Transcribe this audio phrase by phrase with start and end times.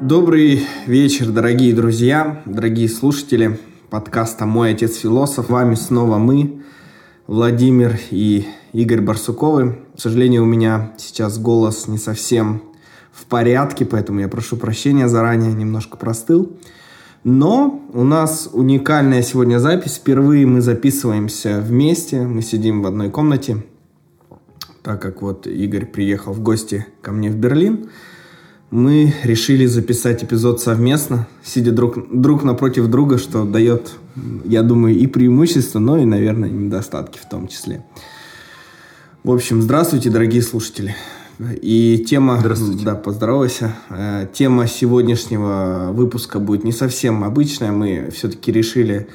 [0.00, 3.58] Добрый вечер, дорогие друзья, дорогие слушатели
[3.90, 5.48] подкаста «Мой отец философ».
[5.48, 6.62] Вами снова мы,
[7.26, 9.76] Владимир и Игорь Барсуковы.
[9.96, 12.62] К сожалению, у меня сейчас голос не совсем
[13.10, 16.56] в порядке, поэтому я прошу прощения заранее, немножко простыл.
[17.24, 19.96] Но у нас уникальная сегодня запись.
[19.96, 23.64] Впервые мы записываемся вместе, мы сидим в одной комнате,
[24.84, 27.90] так как вот Игорь приехал в гости ко мне в Берлин–
[28.70, 33.92] мы решили записать эпизод совместно, сидя друг, друг напротив друга, что дает,
[34.44, 37.84] я думаю, и преимущества, но и, наверное, недостатки в том числе.
[39.24, 40.94] В общем, здравствуйте, дорогие слушатели.
[41.62, 42.38] И тема...
[42.40, 42.84] Здравствуйте.
[42.84, 43.74] Да, поздоровайся.
[43.90, 47.70] Э, тема сегодняшнего выпуска будет не совсем обычная.
[47.70, 49.08] Мы все-таки решили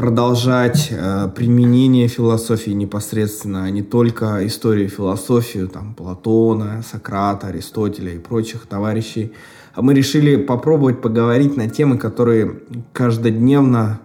[0.00, 8.18] продолжать э, применение философии непосредственно, а не только историю философию там, Платона, Сократа, Аристотеля и
[8.18, 9.34] прочих товарищей.
[9.74, 12.60] А мы решили попробовать поговорить на темы, которые
[12.94, 14.00] каждодневно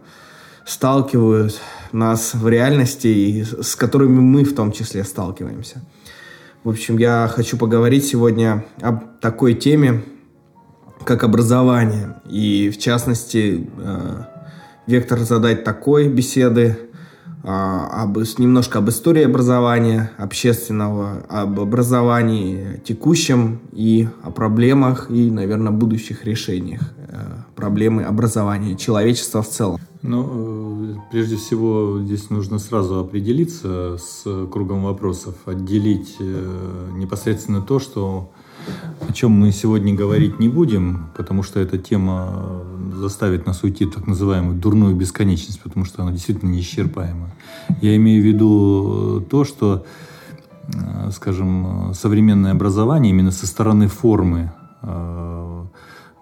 [0.65, 1.61] сталкивают
[1.93, 5.81] нас в реальности и с которыми мы в том числе сталкиваемся.
[6.65, 10.03] В общем, я хочу поговорить сегодня об такой теме,
[11.05, 12.17] как образование.
[12.29, 14.34] И в частности, э,
[14.87, 16.77] вектор задать такой беседы,
[17.43, 25.71] а, об, немножко об истории образования общественного, об образовании текущем и о проблемах и, наверное,
[25.71, 27.19] будущих решениях э,
[27.55, 29.79] проблемы образования человечества в целом.
[30.01, 37.79] Ну, э, прежде всего, здесь нужно сразу определиться с кругом вопросов, отделить э, непосредственно то,
[37.79, 38.31] что
[39.07, 42.63] о чем мы сегодня говорить не будем, потому что эта тема
[42.95, 47.29] заставит нас уйти в так называемую дурную бесконечность, потому что она действительно неисчерпаема.
[47.81, 49.85] Я имею в виду то, что,
[50.67, 55.63] э, скажем, современное образование именно со стороны формы, э,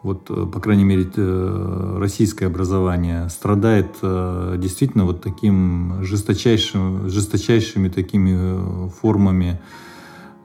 [0.03, 9.61] вот, по крайней мере, э, российское образование страдает действительно вот таким жесточайшим, жесточайшими такими формами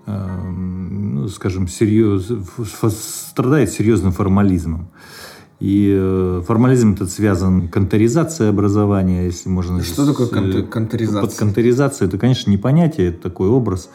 [0.06, 2.32] ну, скажем, серьез,
[3.28, 4.88] страдает серьезным формализмом.
[5.60, 9.82] И э, формализм этот связан конторизация образования, если можно...
[9.82, 11.20] Что такое конт- конторизация?
[11.20, 13.90] Под конторизация это, конечно, не понятие, это такой образ.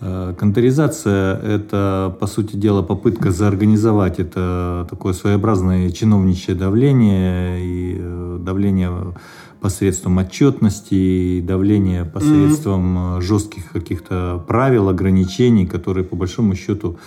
[0.00, 8.38] Э, конторизация– это, по сути дела, попытка заорганизовать это такое своеобразное чиновничье давление и э,
[8.40, 9.14] давление
[9.60, 13.20] посредством отчетности, и давление посредством mm-hmm.
[13.20, 16.98] жестких каких-то правил, ограничений, которые по большому счету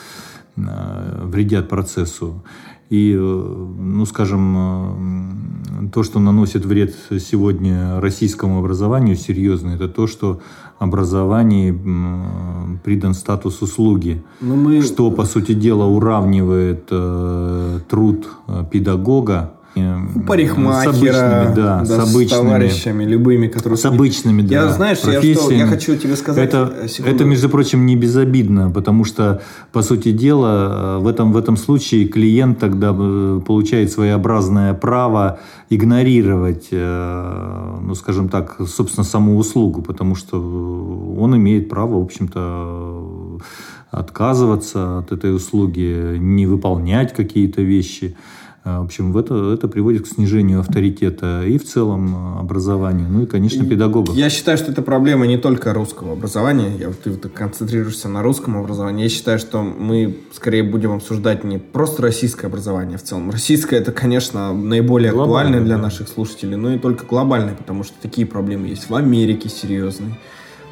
[0.56, 2.42] вредят процессу.
[2.90, 10.08] И, э, ну, скажем, э, то, что наносит вред сегодня российскому образованию серьезно, это то,
[10.08, 10.40] что
[10.78, 14.82] образованию придан статус услуги, ну, мы...
[14.82, 18.28] что, по сути дела, уравнивает э, труд
[18.72, 23.78] педагога парикмахера, с обычными, да, да, с, обычными, с товарищами любыми, которые...
[23.78, 24.56] С обычными, да.
[24.56, 26.48] Я, знаешь, я, что, я хочу тебе сказать...
[26.48, 29.42] Это, э, это, между прочим, не безобидно, потому что,
[29.74, 35.40] по сути дела, э, в этом, в этом случае клиент тогда э, получает своеобразное право
[35.70, 40.38] игнорировать, ну, скажем так, собственно, саму услугу, потому что
[41.18, 43.40] он имеет право, в общем-то,
[43.90, 48.16] отказываться от этой услуги, не выполнять какие-то вещи.
[48.68, 53.22] А, в общем, это, это приводит к снижению авторитета и в целом а, образования, ну
[53.22, 54.16] и, конечно, педагогов.
[54.16, 56.72] Я считаю, что это проблема не только русского образования.
[56.80, 59.04] Я, ты, ты концентрируешься на русском образовании.
[59.04, 63.30] Я считаю, что мы скорее будем обсуждать не просто российское образование в целом.
[63.30, 65.84] Российское это, конечно, наиболее глобальное для да.
[65.84, 70.18] наших слушателей, но и только глобальное, потому что такие проблемы есть в Америке серьезные.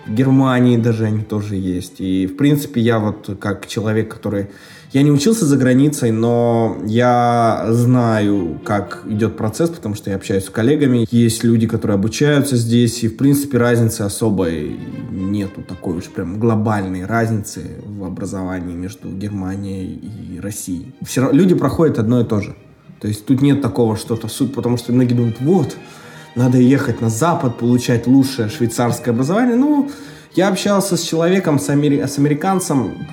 [0.08, 2.02] В Германии даже они тоже есть.
[2.02, 4.48] И, в принципе, я вот как человек, который
[4.94, 10.46] я не учился за границей, но я знаю, как идет процесс, потому что я общаюсь
[10.46, 11.08] с коллегами.
[11.10, 14.80] Есть люди, которые обучаются здесь, и, в принципе, разницы особой
[15.10, 20.00] нету такой уж прям глобальной разницы в образовании между Германией
[20.36, 20.94] и Россией.
[21.02, 22.56] Все люди проходят одно и то же.
[23.02, 25.76] То есть тут нет такого что-то суть, потому что многие думают, вот,
[26.36, 29.56] надо ехать на Запад, получать лучшее швейцарское образование.
[29.56, 29.90] Ну,
[30.36, 32.06] я общался с человеком, с, амери...
[32.06, 33.08] с американцем,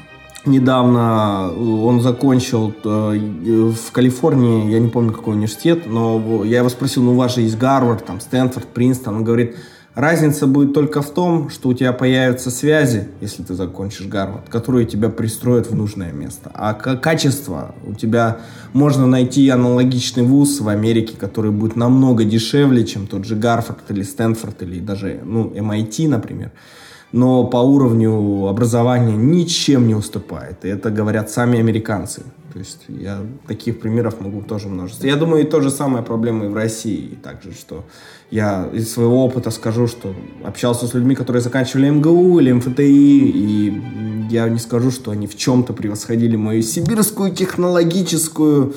[0.46, 7.02] недавно он закончил э, в Калифорнии, я не помню какой университет, но я его спросил,
[7.02, 9.56] ну у вас же есть Гарвард, там Стэнфорд, Принстон, он говорит,
[9.94, 14.86] разница будет только в том, что у тебя появятся связи, если ты закончишь Гарвард, которые
[14.86, 18.38] тебя пристроят в нужное место, а качество у тебя
[18.72, 24.02] можно найти аналогичный вуз в Америке, который будет намного дешевле, чем тот же Гарвард или
[24.02, 26.52] Стэнфорд или даже ну MIT, например
[27.12, 30.64] но по уровню образования ничем не уступает.
[30.64, 32.22] И это говорят сами американцы.
[32.52, 35.06] То есть я таких примеров могу тоже множество.
[35.06, 37.16] Я думаю, и то же самое проблема и в России.
[37.22, 37.84] Также, что
[38.30, 40.14] я из своего опыта скажу, что
[40.44, 43.82] общался с людьми, которые заканчивали МГУ или МФТИ, и
[44.30, 48.74] я не скажу, что они в чем-то превосходили мою сибирскую технологическую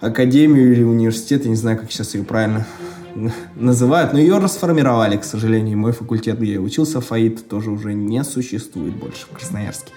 [0.00, 2.66] академию или университет, я не знаю, как сейчас ее правильно
[3.56, 5.78] называют, но ее расформировали, к сожалению.
[5.78, 9.92] Мой факультет, где я учился, ФАИД, тоже уже не существует больше в Красноярске.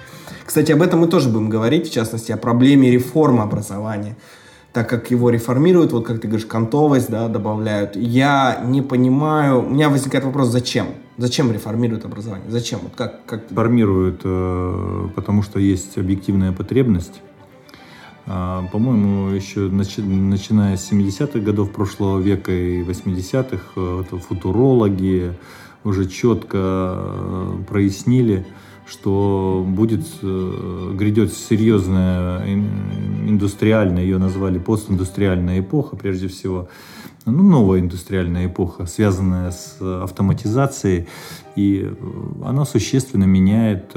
[0.46, 4.16] Кстати, об этом мы тоже будем говорить, в частности, о проблеме реформы образования.
[4.74, 7.96] Так как его реформируют, вот как ты говоришь, кантовость, да, добавляют.
[7.96, 10.88] Я не понимаю, у меня возникает вопрос, зачем?
[11.18, 12.50] Зачем реформируют образование?
[12.52, 12.80] Зачем?
[12.84, 13.48] Вот как, как...
[13.50, 17.22] Формируют, э, потому что есть объективная потребность
[18.26, 25.34] по-моему, еще начиная с 70-х годов прошлого века и 80-х э, футурологи
[25.84, 28.48] уже четко э, прояснили,
[28.88, 32.44] что будет, э, грядет серьезная
[33.28, 36.68] индустриальная, ее назвали постиндустриальная эпоха, прежде всего,
[37.28, 41.08] ну, новая индустриальная эпоха, связанная с автоматизацией,
[41.56, 41.92] и
[42.44, 43.94] она существенно меняет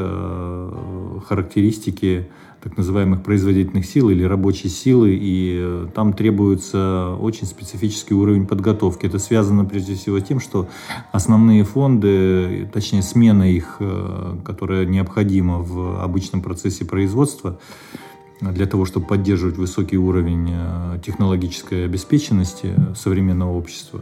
[1.26, 2.28] характеристики
[2.62, 9.06] так называемых производительных сил или рабочей силы, и э, там требуется очень специфический уровень подготовки.
[9.06, 10.69] Это связано прежде всего с тем, что
[11.12, 17.58] основные фонды, точнее смена их, э, которая необходима в обычном процессе производства,
[18.40, 24.00] для того, чтобы поддерживать высокий уровень э, технологической обеспеченности современного общества,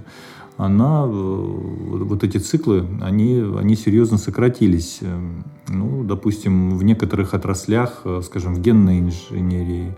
[0.56, 4.98] она, э, вот эти циклы, они, они серьезно сократились.
[5.02, 9.96] Эм, ну, допустим, в некоторых отраслях, э, скажем, в генной инженерии,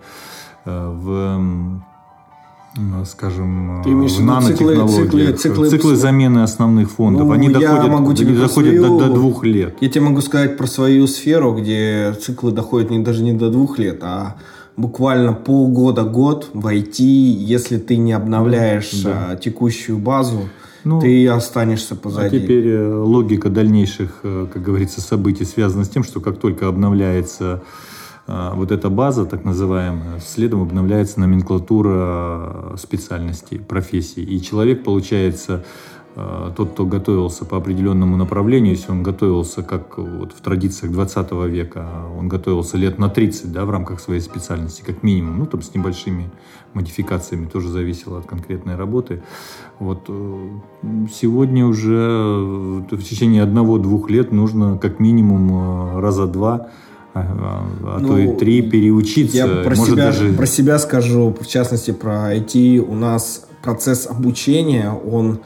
[0.65, 1.83] э, в
[3.07, 8.13] скажем, Ты в нанотехнологиях, циклы, циклы, циклы, циклы замены основных фондов, ну, они доходят, могу
[8.13, 9.79] тебе доходят свою, до, до двух лет.
[9.81, 13.79] Я тебе могу сказать про свою сферу, где циклы доходят не, даже не до двух
[13.79, 14.37] лет, а
[14.79, 19.31] буквально полгода-год в IT, если ты не обновляешь да.
[19.31, 20.49] А, текущую базу,
[20.85, 22.37] ну, ты останешься позади.
[22.37, 26.69] А теперь э, логика дальнейших, э, как говорится, событий связана с тем, что как только
[26.69, 27.63] обновляется
[28.29, 34.23] э, вот эта база, так называемая, следом обновляется номенклатура специальностей, профессий.
[34.23, 35.65] И человек, получается,
[36.57, 41.87] тот, кто готовился по определенному направлению, если он готовился, как вот в традициях 20 века,
[42.19, 45.75] он готовился лет на 30 да, в рамках своей специальности, как минимум, ну, там с
[45.75, 46.31] небольшими
[46.75, 49.23] модификациями, тоже зависело от конкретной работы.
[49.79, 50.49] Вот э,
[51.13, 51.99] сегодня уже
[52.91, 56.69] в течение одного-двух лет нужно как минимум э, раза два
[57.15, 59.37] а, а ну, то и три переучиться.
[59.37, 60.33] Я про, Может себя, даже...
[60.33, 62.79] про себя скажу, в частности про IT.
[62.79, 65.41] У нас процесс обучения, он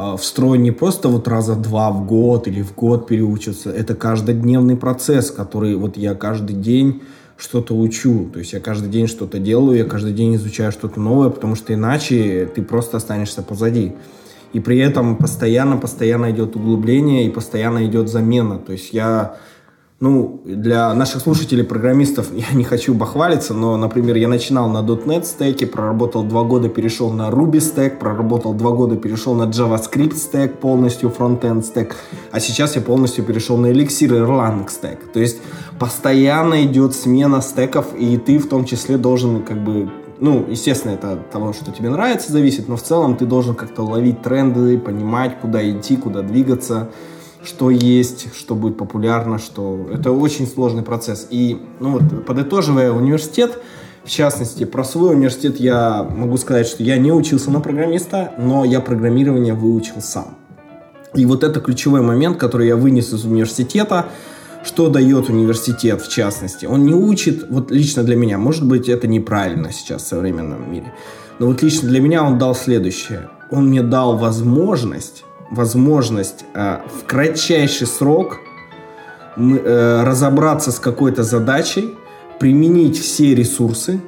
[0.00, 4.76] а, встроен не просто вот раза два в год или в год переучиться, это каждодневный
[4.76, 7.02] процесс, который вот я каждый день
[7.36, 11.30] что-то учу, то есть я каждый день что-то делаю, я каждый день изучаю что-то новое,
[11.30, 13.94] потому что иначе ты просто останешься позади.
[14.52, 18.60] И при этом постоянно-постоянно идет углубление и постоянно идет замена.
[18.60, 19.34] То есть я
[20.00, 25.24] ну, для наших слушателей, программистов, я не хочу бахвалиться, но, например, я начинал на .NET
[25.24, 30.58] стеке, проработал два года, перешел на Ruby стек, проработал два года, перешел на JavaScript стек,
[30.60, 31.96] полностью фронтенд стек,
[32.30, 35.12] а сейчас я полностью перешел на Elixir и Erlang стек.
[35.12, 35.38] То есть
[35.80, 39.90] постоянно идет смена стеков, и ты в том числе должен как бы
[40.20, 43.82] ну, естественно, это от того, что тебе нравится, зависит, но в целом ты должен как-то
[43.82, 46.90] ловить тренды, понимать, куда идти, куда двигаться,
[47.44, 49.88] что есть, что будет популярно, что...
[49.92, 51.26] Это очень сложный процесс.
[51.30, 53.58] И, ну вот, подытоживая университет,
[54.04, 58.64] в частности, про свой университет я могу сказать, что я не учился на программиста, но
[58.64, 60.36] я программирование выучил сам.
[61.14, 64.06] И вот это ключевой момент, который я вынес из университета,
[64.64, 66.66] что дает университет в частности.
[66.66, 70.92] Он не учит, вот лично для меня, может быть, это неправильно сейчас в современном мире,
[71.38, 73.28] но вот лично для меня он дал следующее.
[73.50, 78.40] Он мне дал возможность возможность э, в кратчайший срок
[79.36, 81.94] э, разобраться с какой-то задачей,
[82.38, 84.00] применить все ресурсы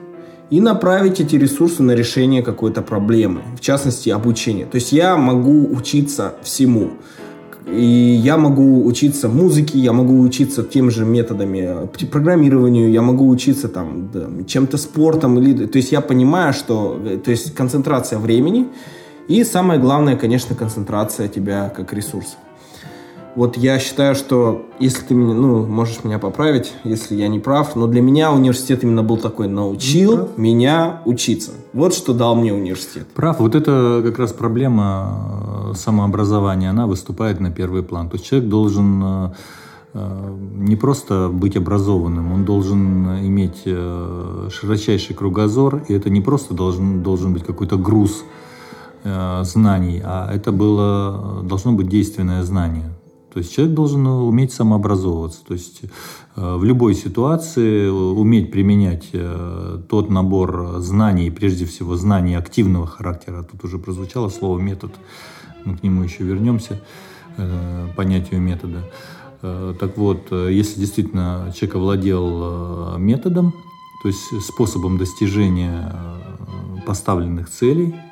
[0.51, 4.67] и направить эти ресурсы на решение какой-то проблемы, в частности обучение.
[4.67, 6.91] То есть я могу учиться всему.
[7.67, 7.85] И
[8.25, 14.11] я могу учиться музыке, я могу учиться тем же методами программированию, я могу учиться там
[14.13, 15.39] да, чем-то спортом.
[15.39, 18.67] Или, то есть я понимаю, что э, то есть концентрация времени–
[19.31, 22.37] и самое главное, конечно, концентрация тебя как ресурс.
[23.37, 27.77] Вот я считаю, что если ты меня, ну, можешь меня поправить, если я не прав,
[27.77, 31.53] но для меня университет именно был такой, научил меня учиться.
[31.73, 33.07] Вот что дал мне университет.
[33.15, 33.39] Прав.
[33.39, 38.09] Вот это как раз проблема самообразования, она выступает на первый план.
[38.11, 39.33] То есть человек должен
[39.95, 47.33] не просто быть образованным, он должен иметь широчайший кругозор, и это не просто должен, должен
[47.33, 48.25] быть какой-то груз
[49.03, 52.91] знаний, а это было, должно быть действенное знание.
[53.33, 55.45] То есть человек должен уметь самообразовываться.
[55.47, 55.83] То есть
[56.37, 63.45] э, в любой ситуации уметь применять э, тот набор знаний, прежде всего знаний активного характера.
[63.45, 64.93] Тут уже прозвучало слово метод.
[65.65, 66.81] Мы к нему еще вернемся,
[67.37, 68.91] э, понятию метода.
[69.41, 73.55] Так вот, если действительно человек овладел методом,
[74.03, 75.97] то есть способом достижения
[76.85, 78.10] поставленных целей, Э,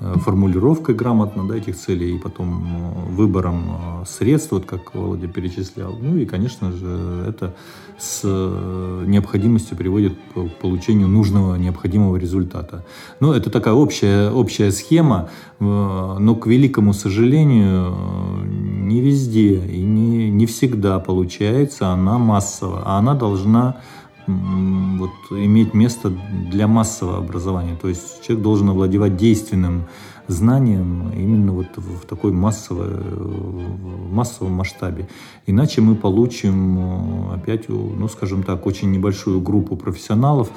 [0.00, 5.94] формулировкой грамотно да, этих целей и потом э, выбором э, средств, вот как Володя перечислял.
[6.00, 7.54] Ну и, конечно же, это
[7.98, 8.24] с
[9.06, 12.82] необходимостью приводит к получению нужного, необходимого результата.
[13.20, 15.28] Ну, это такая общая, общая схема,
[15.58, 17.94] но, к великому сожалению,
[18.46, 23.76] не везде и не, не всегда получается она массово, а она должна
[24.98, 26.12] вот, иметь место
[26.50, 27.76] для массового образования.
[27.80, 29.84] То есть человек должен овладевать действенным
[30.30, 33.02] знанием именно вот в такой массовой,
[34.10, 35.08] массовом масштабе.
[35.46, 40.50] Иначе мы получим э, опять, ну, скажем так, очень небольшую группу профессионалов,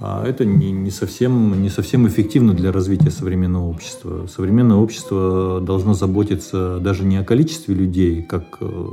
[0.00, 4.26] а это не, не, совсем, не совсем эффективно для развития современного общества.
[4.26, 8.88] Современное общество должно заботиться даже не о количестве людей, как э,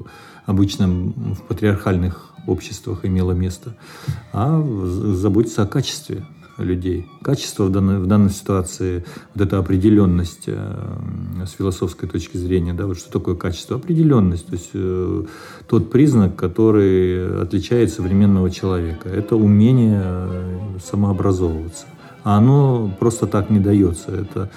[0.46, 3.76] обычно в патриархальных обществах имело место,
[4.34, 6.24] а заботиться о качестве
[6.58, 7.08] людей.
[7.22, 12.86] Качество в данной, в данной ситуации, вот эта определенность э, с философской точки зрения, да,
[12.86, 13.76] вот что такое качество?
[13.76, 15.24] Определенность, то есть э,
[15.68, 19.10] тот признак, который отличает современного человека.
[19.10, 21.86] Это умение э, самообразовываться.
[22.24, 24.12] А оно просто так не дается.
[24.12, 24.50] Это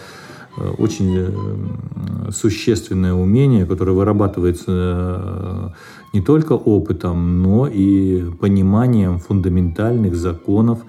[0.56, 5.74] э, очень э, существенное умение, которое вырабатывается
[6.12, 10.80] не только опытом, но и пониманием фундаментальных законов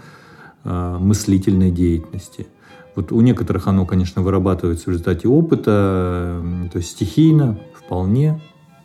[0.64, 2.48] э, мыслительной деятельности.
[2.96, 8.42] Вот у некоторых оно, конечно, вырабатывается в результате опыта, то есть стихийно, вполне,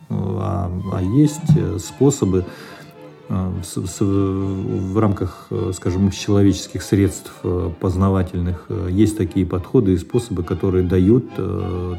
[0.09, 1.41] а, а есть
[1.79, 2.45] способы
[3.29, 10.43] э, в, в, в рамках, скажем, человеческих средств э, познавательных есть такие подходы и способы,
[10.43, 11.29] которые дают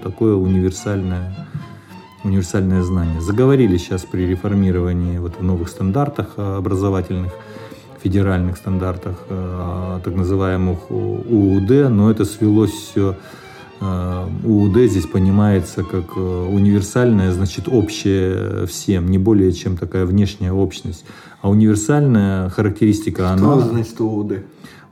[0.03, 1.49] такое универсальное
[2.27, 3.21] универсальное знание.
[3.21, 7.33] Заговорили сейчас при реформировании вот в новых стандартах э, образовательных,
[8.03, 13.17] федеральных стандартах, э, так называемых УУД, но это свелось все
[13.81, 21.05] э, УУД здесь понимается как универсальное, значит, общее всем, не более чем такая внешняя общность.
[21.43, 23.61] А универсальная характеристика, Что она...
[23.61, 24.33] Что значит УУД?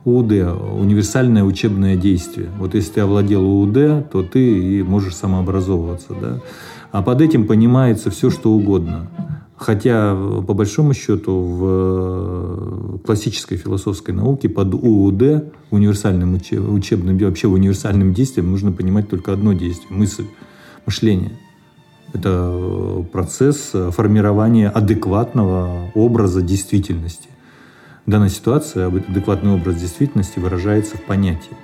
[0.05, 0.31] УУД–
[0.79, 2.49] универсальное учебное действие.
[2.59, 6.13] Вот если ты овладел УУД, то ты и можешь самообразовываться.
[6.21, 6.39] Да?
[6.95, 9.09] А под этим понимается все, что угодно.
[9.57, 18.49] Хотя, по большому счету, в классической философской науке под УУД, универсальным учебным, вообще универсальным действием,
[18.49, 20.23] нужно понимать только одно действие– мысль,
[20.85, 21.33] мышление.
[22.13, 27.27] Это процесс формирования адекватного образа действительности.
[28.05, 31.57] В данной ситуации адекватный образ действительности выражается в понятии.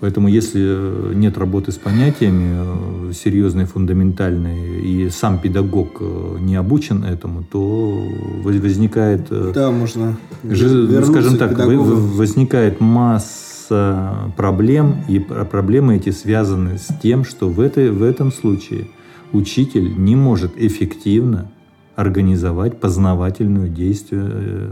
[0.00, 6.56] Поэтому если э, нет работы с понятиями э, серьезной, фундаментальной, и сам педагог э, не
[6.56, 8.02] обучен этому, то
[8.42, 9.28] возникает...
[9.52, 17.50] Да, можно ж, Скажем так, возникает масса проблем, и проблемы эти связаны с тем, что
[17.50, 18.88] в, этой, в этом случае
[19.32, 21.50] учитель не может эффективно
[21.94, 24.70] организовать познавательную действие,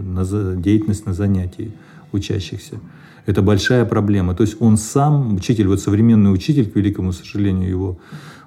[0.56, 1.72] деятельность на занятии
[2.12, 2.80] учащихся.
[3.28, 4.34] Это большая проблема.
[4.34, 7.98] То есть он сам, учитель, вот современный учитель, к великому сожалению, его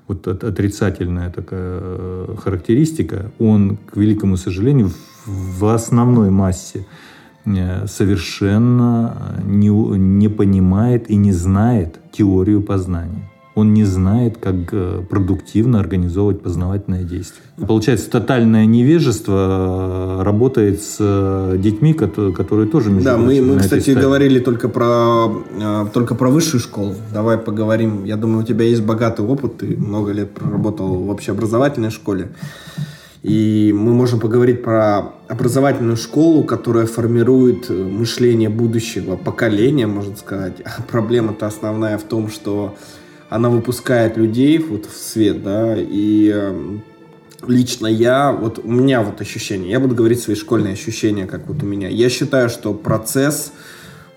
[0.08, 4.92] вот отрицательная такая э, характеристика, он, к великому сожалению,
[5.28, 6.88] в основной массе
[7.46, 15.02] э, совершенно не, не понимает и не знает теорию познания он не знает, как э,
[15.10, 17.44] продуктивно организовывать познавательное действие.
[17.68, 23.92] Получается, тотальное невежество э, работает с э, детьми, которые тоже между Да, мы, мы кстати,
[23.92, 25.30] говорили только про,
[25.94, 26.96] только про высшую школу.
[27.14, 28.06] Давай поговорим.
[28.06, 32.30] Я думаю, у тебя есть богатый опыт, ты много лет проработал в общеобразовательной школе.
[33.22, 40.54] И мы можем поговорить про образовательную школу, которая формирует мышление будущего поколения, можно сказать.
[40.64, 42.76] А проблема-то основная в том, что
[43.32, 46.84] она выпускает людей вот в свет, да, и эм,
[47.48, 51.64] лично я, вот у меня вот ощущение, я буду говорить свои школьные ощущения, как вот
[51.64, 51.88] у меня.
[51.88, 53.54] Я считаю, что процесс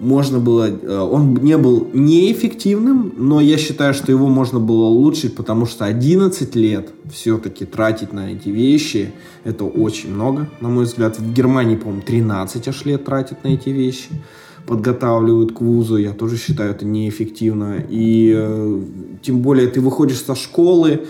[0.01, 0.69] можно было...
[0.69, 5.85] Э, он не был неэффективным, но я считаю, что его можно было улучшить, потому что
[5.85, 9.13] 11 лет все-таки тратить на эти вещи,
[9.45, 11.21] это очень много, на мой взгляд.
[11.21, 14.09] В Германии, по-моему, 13 аж лет тратят на эти вещи
[14.67, 17.85] подготавливают к вузу, я тоже считаю это неэффективно.
[17.89, 18.81] И э,
[19.23, 21.05] тем более ты выходишь со школы,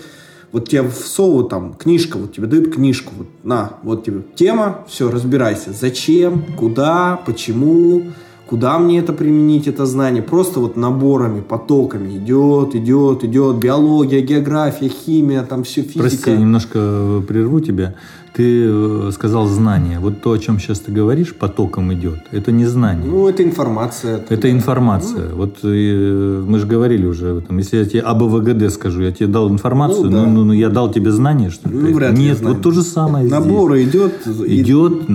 [0.51, 5.11] вот тебе всовывают там книжка, вот тебе дают книжку, вот на, вот тебе тема, все,
[5.11, 8.03] разбирайся, зачем, куда, почему,
[8.47, 10.23] куда мне это применить, это знание.
[10.23, 13.57] Просто вот наборами, потоками идет, идет, идет.
[13.57, 15.99] Биология, география, химия, там все физика.
[15.99, 17.95] Прости, я немножко прерву тебя.
[18.35, 19.99] Ты э, сказал знание.
[19.99, 22.19] Вот то, о чем сейчас ты говоришь, потоком идет.
[22.31, 23.09] Это не знание.
[23.09, 24.17] Ну, это информация.
[24.17, 25.29] Это, это информация.
[25.29, 25.35] Ну.
[25.37, 27.57] Вот э, мы же говорили уже об этом.
[27.59, 30.25] Если я тебе об ВГД скажу, я тебе дал информацию, ну, да.
[30.25, 31.75] ну, ну я дал тебе знание, что ли?
[31.75, 33.89] Ну, вряд Нет, вот то же самое Набор здесь.
[33.89, 34.27] идет.
[34.45, 35.07] Идет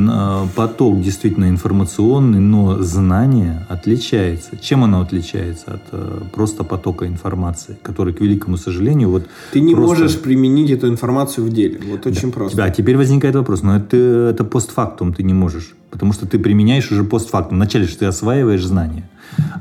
[0.57, 4.57] поток действительно информационный, но знание отличается.
[4.61, 9.75] Чем оно отличается от э, просто потока информации, который, к великому сожалению, вот Ты не
[9.75, 10.00] просто...
[10.00, 11.81] можешь применить эту информацию в деле.
[11.91, 12.35] Вот очень да.
[12.35, 12.57] просто.
[12.57, 13.97] Да, теперь возникает возникает вопрос, но это,
[14.31, 17.57] это постфактум ты не можешь, потому что ты применяешь уже постфактум.
[17.57, 19.11] Вначале же ты осваиваешь знания,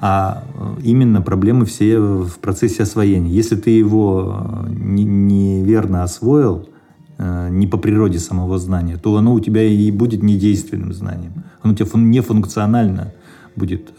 [0.02, 3.32] а э, именно проблемы все в процессе освоения.
[3.32, 6.70] Если ты его э, неверно освоил,
[7.18, 11.34] э, не по природе самого знания, то оно у тебя и будет недейственным знанием.
[11.64, 13.14] Оно у тебя нефункционально
[13.56, 13.90] будет.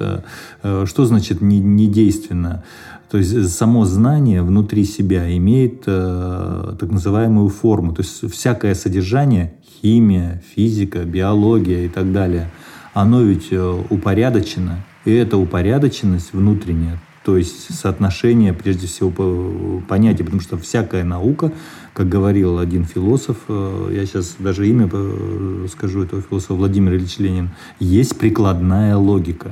[0.84, 2.62] Что значит недейственно?
[3.10, 7.92] То есть само знание внутри себя имеет э, так называемую форму.
[7.92, 12.50] То есть всякое содержание, химия, физика, биология и так далее,
[12.94, 14.84] оно ведь э, упорядочено.
[15.04, 21.52] И эта упорядоченность внутренняя, то есть соотношение, прежде всего, понятия, потому что всякая наука,
[21.94, 27.18] как говорил один философ, э, я сейчас даже имя э, скажу этого философа, Владимир Ильич
[27.18, 27.50] Ленин,
[27.80, 29.50] есть прикладная логика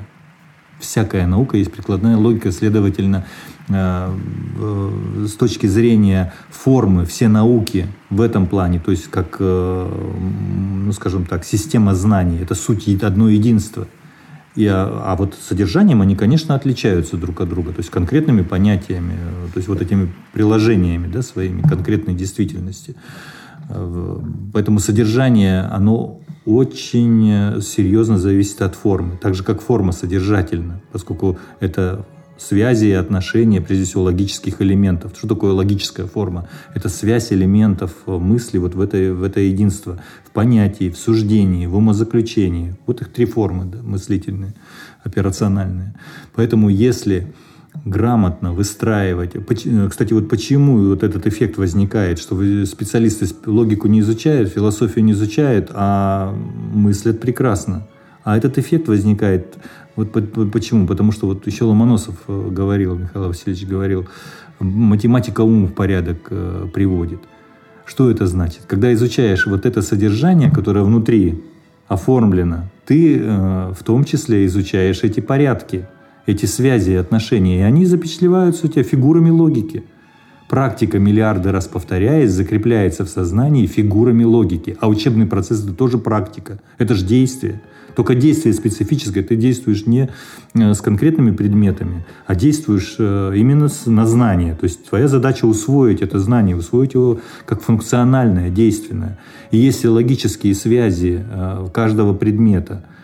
[0.81, 3.27] всякая наука есть прикладная логика, следовательно,
[3.69, 4.17] э,
[4.59, 10.93] э, с точки зрения формы все науки в этом плане, то есть как, э, ну
[10.93, 13.87] скажем так, система знаний, это суть одно единство.
[14.55, 19.15] И, а, а вот содержанием они, конечно, отличаются друг от друга, то есть конкретными понятиями,
[19.53, 22.97] то есть вот этими приложениями да, своими конкретной действительности.
[24.53, 26.18] Поэтому содержание, оно
[26.49, 29.19] очень э, серьезно зависит от формы.
[29.21, 32.07] Так же, как форма содержательна, поскольку это
[32.39, 35.13] связи и отношения, прежде всего, логических элементов.
[35.17, 36.49] Что такое логическая форма?
[36.75, 41.67] Это связь элементов э, мысли вот в это, в это единство, в понятии, в суждении,
[41.67, 42.77] в умозаключении.
[42.87, 44.55] Вот их три формы да, мыслительные,
[45.05, 45.95] операциональные.
[46.35, 47.31] Поэтому если
[47.85, 49.35] грамотно выстраивать.
[49.35, 52.37] Э, кстати, вот почему вот этот эффект возникает, что
[52.67, 56.35] специалисты логику не изучают, философию не изучают, а
[56.75, 57.87] мыслят прекрасно.
[58.25, 59.57] А этот эффект возникает,
[59.97, 60.13] вот
[60.53, 60.87] почему?
[60.87, 64.07] Потому что вот еще Ломоносов э, говорил, Михаил Васильевич говорил,
[64.61, 67.21] математика ум в порядок э, приводит.
[67.85, 68.63] Что это значит?
[68.67, 71.43] Когда изучаешь вот это содержание, которое внутри
[71.87, 75.87] оформлено, ты в том числе изучаешь эти порядки–
[76.29, 79.85] эти связи и отношения, и они запечатлеваются у тебя фигурами логики.
[80.49, 84.77] Практика миллиарды раз повторяясь закрепляется в сознании фигурами логики.
[84.81, 86.61] А учебный процесс– это тоже практика.
[86.77, 87.61] Это же действие.
[87.97, 89.25] Только действие специфическое.
[89.25, 90.11] Ты действуешь не
[90.55, 94.55] э, с конкретными предметами, а действуешь э, именно на знание.
[94.55, 99.19] То есть твоя задача усвоить это знание, усвоить его как функциональное, действенное.
[99.51, 102.85] И если логические связи э, каждого предмета–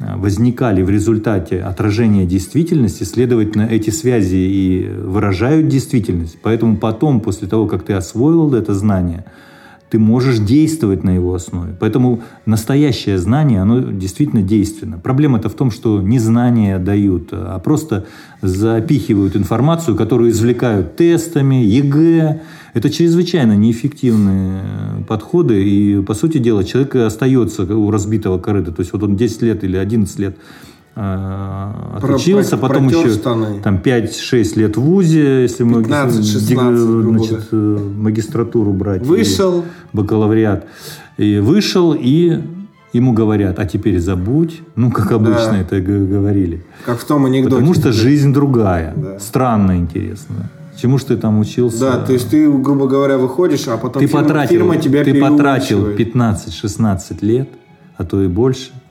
[0.00, 6.38] возникали в результате отражения действительности, следовательно, эти связи и выражают действительность.
[6.42, 9.24] Поэтому потом, после того, как ты освоил это знание,
[9.90, 11.74] ты можешь действовать на его основе.
[11.78, 14.98] Поэтому настоящее знание, оно действительно действенно.
[14.98, 18.06] Проблема-то в том, что не знания дают, а просто
[18.42, 22.42] запихивают информацию, которую извлекают тестами, ЕГЭ.
[22.74, 24.62] Это чрезвычайно неэффективные
[25.08, 28.72] подходы, и, по сути дела, человек остается у разбитого корыта.
[28.72, 30.36] То есть вот он 10 лет или 11 лет
[31.00, 33.60] а, отучился, про, потом еще штаны.
[33.60, 36.76] там 5-6 лет в ВУЗе, если 15, мы
[37.18, 39.06] значит, э, магистратуру брать.
[39.06, 39.64] Вышел.
[39.92, 40.66] Бакалавриат.
[41.16, 42.40] И вышел, и
[42.92, 44.60] ему говорят, а теперь забудь.
[44.74, 45.60] Ну, как обычно да.
[45.60, 46.64] это говорили.
[46.84, 47.56] Как в том анекдоте.
[47.56, 48.92] Потому что жизнь другая.
[48.96, 49.20] Да.
[49.20, 50.50] Странно интересно.
[50.80, 51.80] Чему ж ты там учился?
[51.80, 55.20] Да, то есть ты, грубо говоря, выходишь, а потом ты фирма, потратил, фирма тебя Ты
[55.20, 57.48] потратил 15-16 лет,
[57.96, 58.70] а то и больше–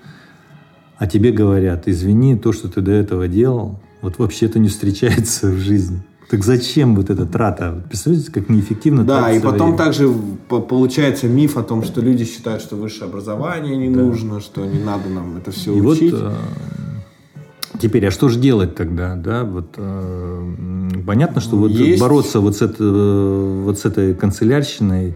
[0.98, 5.58] а тебе говорят, извини, то, что ты до этого делал, вот вообще-то не встречается в
[5.58, 6.02] жизни.
[6.30, 7.84] Так зачем вот эта трата?
[7.88, 9.78] Представляете, как неэффективно Да, и потом время.
[9.78, 10.14] также
[10.50, 14.02] получается миф о том, что люди считают, что высшее образование не да.
[14.02, 16.12] нужно, что не надо нам это все и учить.
[16.12, 16.34] Вот,
[17.80, 19.44] Теперь, а что же делать тогда, да?
[19.44, 22.02] Вот э, понятно, что вот Есть.
[22.02, 25.16] бороться вот с, это, вот с этой канцелярщиной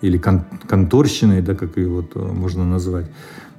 [0.00, 3.49] или кон, конторщиной, да, как ее вот можно назвать, Э,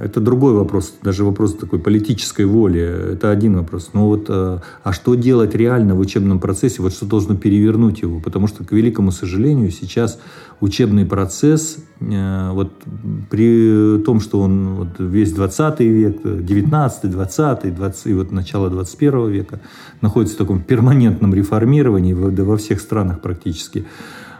[0.00, 2.80] это другой вопрос, даже вопрос такой политической воли.
[3.14, 3.90] Это один вопрос.
[3.92, 6.82] Но вот, э, а что делать реально в учебном процессе?
[6.82, 8.20] Вот что должно перевернуть его?
[8.20, 10.20] Потому что, к великому сожалению, сейчас
[10.60, 12.72] учебный процесс, э, вот
[13.30, 19.30] при том, что он вот весь 20 век, 19, 20, 20 и вот начало 21
[19.30, 19.60] века
[20.00, 23.84] находится в таком перманентном реформировании во, во всех странах практически.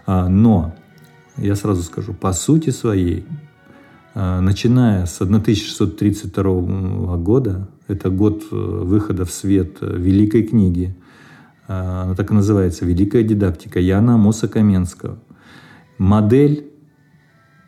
[0.06, 0.74] А, но,
[1.36, 3.24] я сразу скажу, по сути своей,
[4.14, 10.96] начиная с 1632 года, это год э, выхода в свет э, Великой книги,
[11.66, 15.18] а, она так и называется «Великая дидактика» Яна Амоса Каменского.
[15.98, 16.70] Модель,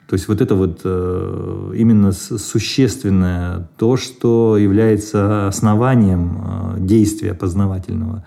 [0.08, 8.24] то есть вот это вот э, именно существенное, то, что является основанием действия познавательного,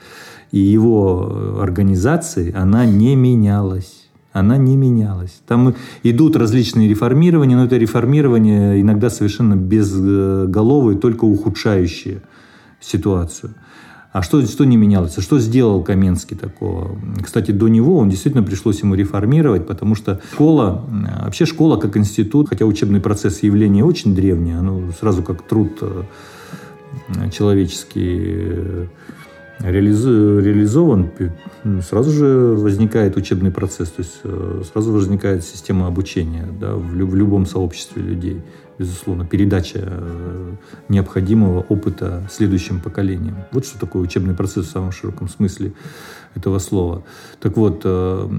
[0.51, 3.98] и его организации, она не менялась
[4.31, 5.41] она не менялась.
[5.47, 12.21] Там идут различные реформирования, но это реформирование иногда совершенно безголовые, только ухудшающие
[12.79, 13.53] ситуацию.
[14.11, 15.17] А что, что не менялось?
[15.17, 16.97] А что сделал Каменский такого?
[17.23, 20.83] Кстати, до него он действительно пришлось ему реформировать, потому что школа,
[21.23, 26.03] вообще школа как институт, хотя учебный процесс явление очень древнее, оно сразу как труд э,
[27.31, 28.87] человеческий
[29.61, 31.09] реализован,
[31.81, 37.15] сразу же возникает учебный процесс, то есть э, сразу возникает система обучения да, в, в
[37.15, 38.41] любом сообществе людей,
[38.77, 40.51] безусловно, передача э,
[40.87, 43.35] необходимого опыта следующим поколениям.
[43.51, 45.73] Вот что такое учебный процесс в самом широком смысле
[46.35, 47.03] этого слова.
[47.41, 48.29] Так вот, э,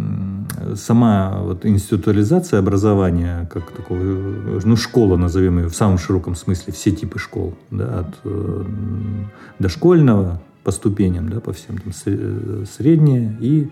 [0.75, 6.93] сама вот институализация образования, как такого, ну, школа, назовем ее в самом широком смысле, все
[6.93, 8.33] типы школ, да, от
[9.59, 13.71] дошкольного, по ступеням, да, по всем там среднее и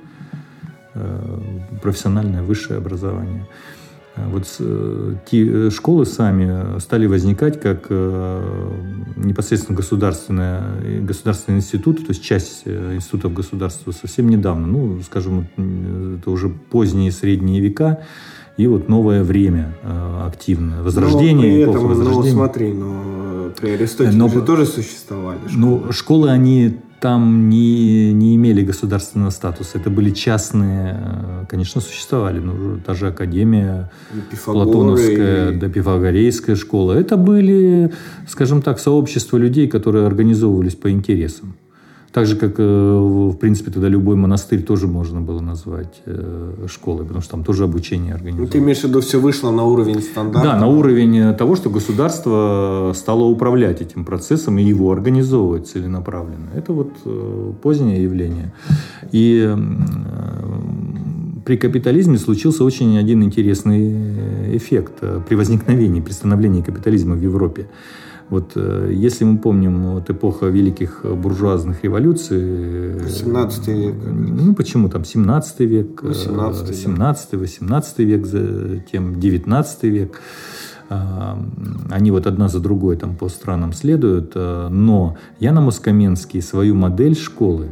[0.95, 1.41] э,
[1.83, 3.47] профессиональное высшее образование.
[4.19, 8.73] А вот э, э, школы сами стали возникать как э,
[9.17, 16.31] непосредственно государственные, государственные институты, то есть часть э, институтов государства совсем недавно, ну, скажем, это
[16.31, 18.03] уже поздние средние века,
[18.59, 20.83] и вот новое время э, активное.
[20.83, 22.33] Возрождение, но при этом, возрождения.
[22.33, 25.57] Ну, смотри, но при Аристотеле но, же тоже существовали школы.
[25.57, 29.79] Ну, школы, они там не, не имели государственного статуса.
[29.79, 32.41] Это были частные, э, конечно, существовали.
[32.41, 33.93] Ну, та же Академия
[34.45, 35.57] Платоновская, и...
[35.57, 36.95] да, Пифагорейская школа.
[36.95, 37.93] Это были,
[38.27, 41.55] скажем так, сообщества людей, которые организовывались по интересам.
[42.13, 47.05] Так же, как, э, в принципе, тогда любой монастырь тоже можно было назвать э, школой,
[47.05, 48.47] потому что там тоже обучение организовано.
[48.47, 50.49] Ну, ты имеешь в виду, все вышло на уровень стандарта?
[50.49, 56.51] Да, на уровень того, что государство стало управлять этим процессом и его организовывать целенаправленно.
[56.55, 58.53] Это вот э, позднее явление.
[59.13, 59.55] И
[61.45, 64.95] при капитализме случился очень один интересный эффект
[65.29, 67.67] при возникновении, при становлении капитализма в Европе.
[68.31, 73.09] Вот э, если мы помним вот эпоха великих буржуазных революций...
[73.09, 73.95] 17 век.
[74.05, 80.21] Ну, почему там 17 век, 18, 17, 18 век, затем 19 век.
[80.91, 81.39] А,
[81.91, 84.35] они вот одна за другой там по странам следуют.
[84.35, 87.69] Но Яна Москаменский свою модель школы,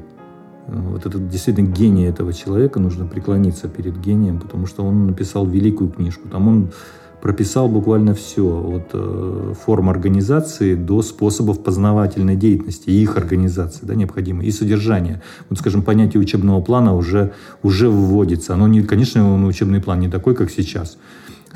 [0.69, 5.91] вот этот действительно гений этого человека, нужно преклониться перед гением, потому что он написал великую
[5.91, 6.29] книжку.
[6.29, 6.71] Там он
[7.21, 13.95] прописал буквально все, от э, форм организации до способов познавательной деятельности и их организации, да,
[13.95, 15.23] необходимой, и содержания.
[15.49, 18.55] Вот, скажем, понятие учебного плана уже, уже вводится.
[18.55, 20.99] Оно, не, конечно, учебный план не такой, как сейчас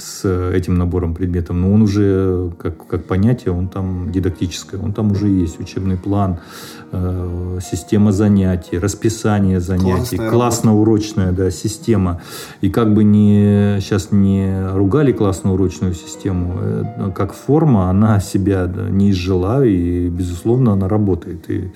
[0.00, 5.12] с этим набором предметов, но он уже как, как понятие, он там дидактическое, он там
[5.12, 6.38] уже есть учебный план,
[6.92, 12.20] э, система занятий, расписание занятий, классно-урочная да, система.
[12.60, 19.10] И как бы не, сейчас не ругали классно-урочную систему, э, как форма, она себя не
[19.10, 21.50] изжила, и, безусловно, она работает.
[21.50, 21.70] И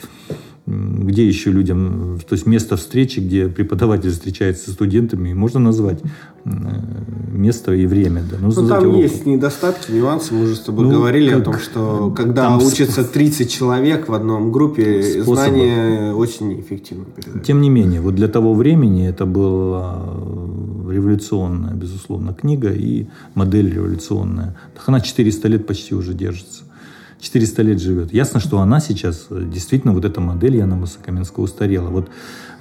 [0.66, 6.00] где еще людям, то есть место встречи, где преподаватель встречается с студентами, можно назвать
[6.44, 8.22] место и время.
[8.30, 8.38] Да.
[8.40, 10.32] Ну, ну там есть недостатки, нюансы.
[10.32, 14.14] Мы уже с тобой ну, когда как, о том, что когда учатся 30 человек в
[14.14, 15.36] одном группе, способы.
[15.36, 17.44] знания очень неэффективно передают.
[17.44, 20.02] Тем не менее, вот для того времени это была
[20.90, 24.56] революционная, безусловно, книга и модель революционная.
[24.86, 26.64] Она 400 лет почти уже держится.
[27.24, 28.12] 400 лет живет.
[28.12, 31.88] Ясно, что она сейчас, э, действительно, вот эта модель Яна Мусакаменского устарела.
[31.88, 32.08] Вот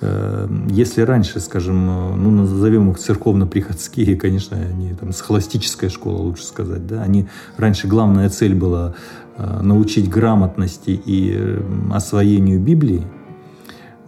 [0.02, 6.46] э, если раньше, скажем, э, ну, назовем их церковно-приходские, конечно, они там схоластическая школа, лучше
[6.46, 8.96] сказать, да, они, раньше главная цель была
[9.38, 13.04] э, научить грамотности и э, освоению Библии,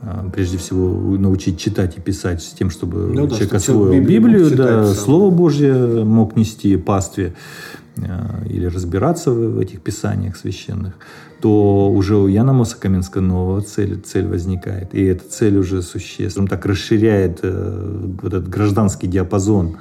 [0.03, 4.45] э, прежде всего научить читать и писать с тем, чтобы ну, человек да, освоил Библию,
[4.45, 7.35] Библию да, Слово Божье мог нести пастве.
[7.97, 10.93] Э, или разбираться в этих писаниях священных,
[11.41, 14.93] то уже у Яна Моса Каменского новая цель, цель возникает.
[14.93, 19.77] И эта цель уже существенно так расширяет э, вот этот гражданский диапазон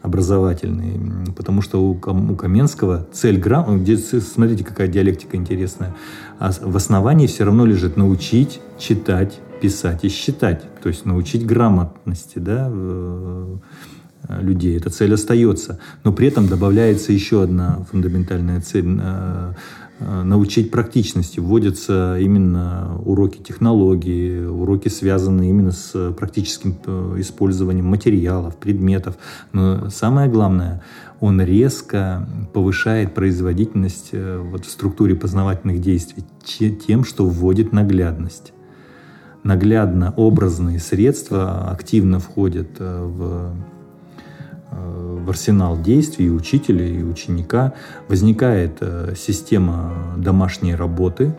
[0.00, 0.98] образовательный,
[1.36, 5.94] потому что у, у Каменского цель грамм, смотрите, какая диалектика интересная,
[6.38, 12.38] а в основании все равно лежит научить читать, писать и считать, то есть научить грамотности,
[12.38, 12.70] да,
[14.28, 14.76] людей.
[14.76, 15.78] Эта цель остается.
[16.04, 19.52] Но при этом добавляется еще одна фундаментальная цель э,
[19.98, 21.40] э, научить практичности.
[21.40, 26.76] Вводятся именно уроки технологии, уроки, связанные именно с практическим
[27.20, 29.16] использованием материалов, предметов.
[29.52, 30.82] Но самое главное,
[31.20, 38.52] он резко повышает производительность вот в структуре познавательных действий тем, что вводит наглядность.
[39.42, 43.54] Наглядно образные средства активно входят в
[44.70, 47.74] в арсенал действий учителя, и ученика.
[48.08, 51.34] Возникает э, система домашней работы,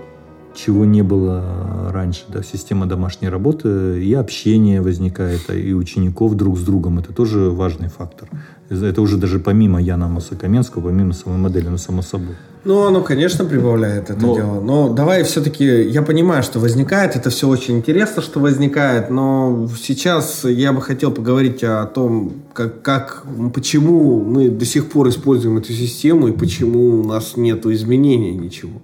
[0.53, 6.63] чего не было раньше, да, система домашней работы, и общение возникает, и учеников друг с
[6.63, 6.99] другом.
[6.99, 8.29] Это тоже важный фактор.
[8.71, 12.35] Это уже даже помимо Яна Мосокаменского, помимо самой модели, но само собой.
[12.63, 14.35] Ну, оно, конечно, прибавляет это но...
[14.35, 14.61] дело.
[14.61, 20.45] Но давай все-таки, я понимаю, что возникает, это все очень интересно, что возникает, но сейчас
[20.45, 25.73] я бы хотел поговорить о том, как, как почему мы до сих пор используем эту
[25.73, 28.81] систему и почему у нас нет изменения ничего.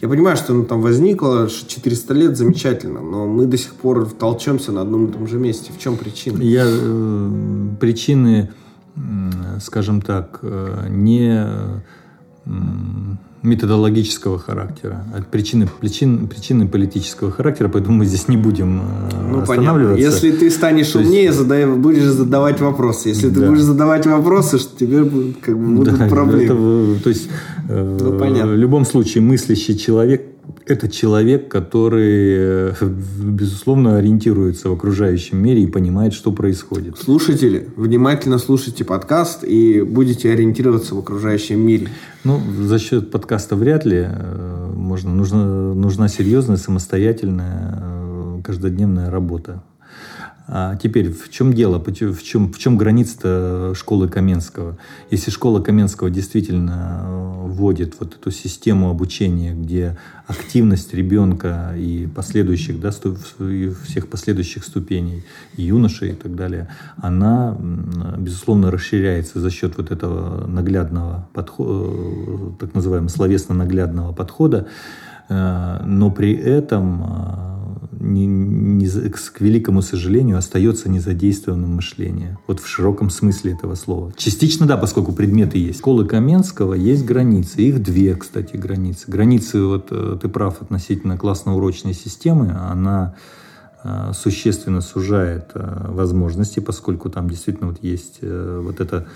[0.00, 4.72] Я понимаю, что оно там возникло 400 лет, замечательно, но мы до сих пор толчемся
[4.72, 5.70] на одном и том же месте.
[5.76, 6.42] В чем причина?
[6.42, 7.30] Я, э,
[7.78, 8.50] причины
[9.60, 11.46] скажем так, э, не
[13.42, 18.82] методологического характера, а причины, причин, причины политического характера, поэтому мы здесь не будем э,
[19.30, 19.94] ну, останавливаться.
[19.94, 20.14] Понятно.
[20.14, 21.38] Если ты станешь то умнее, есть...
[21.38, 23.10] задай, будешь задавать вопросы.
[23.10, 23.40] Если да.
[23.40, 25.04] ты будешь задавать вопросы, что тебе
[25.40, 26.94] как бы, будут да, проблемы.
[26.94, 27.28] Это, то есть,
[27.68, 28.52] ну, понятно.
[28.52, 30.22] в любом случае мыслящий человек
[30.66, 32.72] это человек, который, э,
[33.22, 36.98] безусловно, ориентируется в окружающем мире и понимает, что происходит.
[36.98, 41.88] Слушатели, внимательно слушайте подкаст и будете ориентироваться в окружающем мире.
[42.24, 44.06] Ну, за счет подкаста вряд ли.
[44.08, 49.62] Э, можно, нужна, нужна серьезная, самостоятельная, э, каждодневная работа.
[50.50, 54.78] А теперь в чем дело, в чем, в чем граница школы Каменского?
[55.10, 62.80] Если школа Каменского действительно э, вводит вот эту систему обучения, где активность ребенка и последующих,
[62.80, 62.92] да,
[63.40, 65.22] и всех последующих ступеней,
[65.56, 67.54] и юношей и так далее, она,
[68.16, 74.66] безусловно, расширяется за счет вот этого наглядного подхода, э, так называемого словесно-наглядного подхода,
[75.28, 77.04] но при этом
[78.00, 82.38] не, не, к великому сожалению, остается незадействованным мышление.
[82.46, 84.12] Вот в широком смысле этого слова.
[84.16, 85.80] Частично да, поскольку предметы есть.
[85.80, 87.62] Школы Каменского есть границы.
[87.62, 89.10] Их две, кстати, границы.
[89.10, 93.37] Границы, вот э, ты прав, относительно классно-урочной системы, она э,
[94.12, 99.06] существенно сужает э, возможности, поскольку там действительно вот есть вот это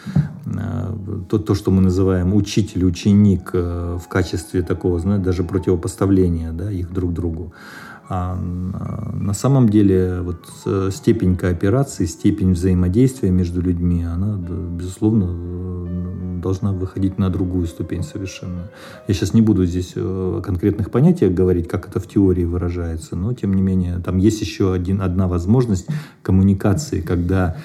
[1.28, 7.12] то, то, что мы называем учитель-ученик в качестве такого, знаете, даже противопоставления да, их друг
[7.12, 7.52] другу.
[8.08, 16.40] А на самом деле вот э, степень кооперации, степень взаимодействия между людьми, она, безусловно, э,
[16.42, 18.70] должна выходить на другую ступень совершенно.
[19.08, 23.32] Я сейчас не буду здесь о конкретных понятиях говорить, как это в теории выражается, но
[23.32, 25.86] тем не менее там есть еще один, одна возможность
[26.22, 27.56] коммуникации, когда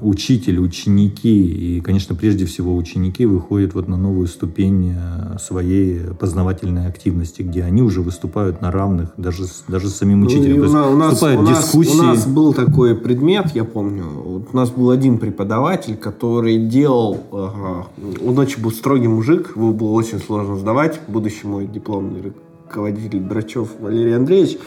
[0.00, 6.86] учитель, ученики и, конечно, прежде всего ученики выходят вот на новую ступень э, своей познавательной
[6.86, 10.60] активности, где они уже выступают на равных, даже, даже с самим ну, учителем.
[10.60, 14.70] Ну, у, нас, у, нас, у нас был такой предмет, я помню, вот у нас
[14.70, 17.86] был один преподаватель, который делал, ага,
[18.24, 22.32] он очень был строгий мужик, его было очень сложно сдавать, будущий мой дипломный
[22.66, 24.58] руководитель Драчев Валерий Андреевич,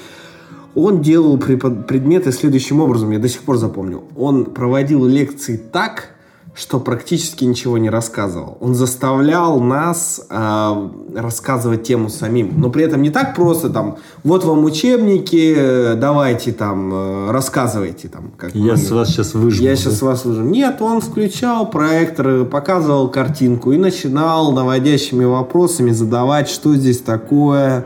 [0.75, 4.03] он делал предметы следующим образом, я до сих пор запомню.
[4.15, 6.17] Он проводил лекции так,
[6.57, 8.57] что практически ничего не рассказывал.
[8.61, 12.59] Он заставлял нас э, рассказывать тему самим.
[12.59, 18.31] Но при этом не так просто там, вот вам учебники, давайте там, э, рассказывайте там.
[18.35, 19.63] Как Я с вас сейчас выжму.
[19.63, 19.75] Я да?
[19.75, 20.49] сейчас вас выжму.
[20.49, 27.85] Нет, он включал проектор, показывал картинку и начинал наводящими вопросами задавать, что здесь такое,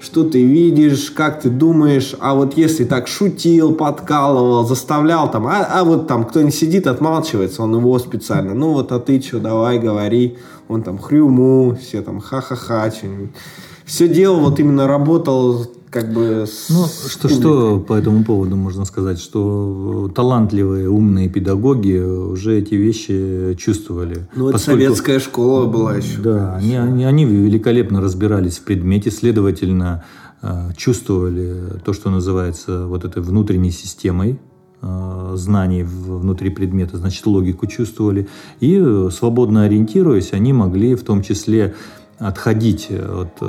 [0.00, 5.64] что ты видишь, как ты думаешь, а вот если так шутил, подкалывал, заставлял там, а,
[5.64, 9.40] а вот там кто не сидит, отмалчивается, он его специально, ну вот, а ты что,
[9.40, 13.30] давай, говори, он там хрюму, все там ха-ха-ха, что-нибудь.
[13.84, 19.18] Все делал, вот именно работал как бы Ну, что, что по этому поводу можно сказать?
[19.18, 24.28] Что талантливые, умные педагоги уже эти вещи чувствовали.
[24.34, 26.20] Ну, это советская школа была еще.
[26.20, 30.04] Да, они, они, они великолепно разбирались в предмете, следовательно,
[30.42, 34.38] э, чувствовали то, что называется вот этой внутренней системой
[34.82, 38.28] э, знаний внутри предмета, значит, логику чувствовали.
[38.60, 41.74] И э, свободно ориентируясь, они могли в том числе
[42.18, 43.40] отходить от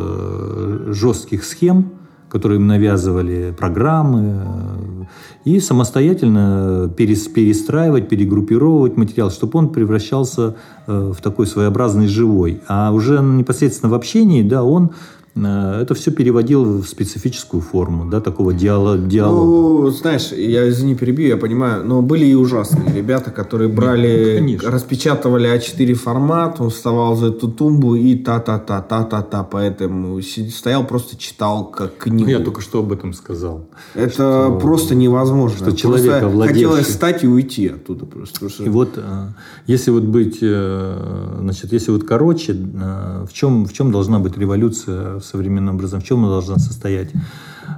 [0.93, 1.98] жестких схем,
[2.29, 5.05] которые им навязывали программы, э,
[5.45, 10.55] и самостоятельно перестраивать, перегруппировывать материал, чтобы он превращался
[10.87, 12.61] э, в такой своеобразный живой.
[12.67, 14.91] А уже непосредственно в общении, да, он
[15.35, 19.07] это все переводил в специфическую форму, да, такого диалога.
[19.07, 24.69] Ну, знаешь, я извини, перебью, я понимаю, но были и ужасные ребята, которые брали, ну,
[24.69, 31.71] распечатывали А4 формат, он вставал за эту тумбу и та-та-та, та-та-та, поэтому стоял, просто читал
[31.71, 32.29] как книгу.
[32.29, 33.67] Ну, я только что об этом сказал.
[33.93, 35.57] Это что, просто невозможно.
[35.57, 36.63] Что человек овладевший...
[36.65, 38.49] Хотелось встать и уйти оттуда просто.
[38.49, 38.63] Что...
[38.63, 39.27] И вот, э,
[39.67, 45.18] если вот быть, э, значит, если вот короче, в чем, в чем должна быть революция
[45.19, 47.11] в современном образовании, в чем она должна состоять?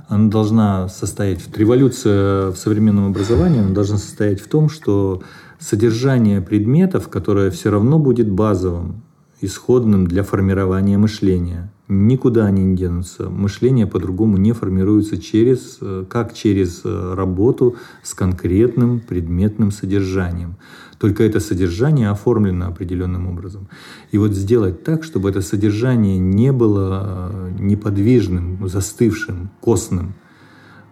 [0.07, 5.21] Она должна состоять, революция в современном образовании, она должна состоять в том, что
[5.59, 9.03] содержание предметов, которое все равно будет базовым,
[9.41, 11.71] исходным для формирования мышления.
[11.87, 13.29] Никуда они не денутся.
[13.29, 20.55] Мышление по-другому не формируется через, как через работу с конкретным предметным содержанием.
[21.01, 23.67] Только это содержание оформлено определенным образом.
[24.11, 30.13] И вот сделать так, чтобы это содержание не было э, неподвижным, застывшим, костным.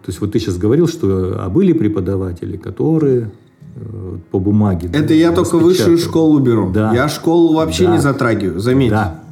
[0.04, 3.30] То есть вот ты сейчас говорил, что а были преподаватели, которые
[3.76, 4.88] э, по бумаге.
[4.88, 6.72] Это да, я только высшую школу беру.
[6.72, 6.92] Да.
[6.92, 7.92] Я школу вообще да.
[7.92, 8.90] не затрагиваю, заметьте.
[8.90, 9.22] Да.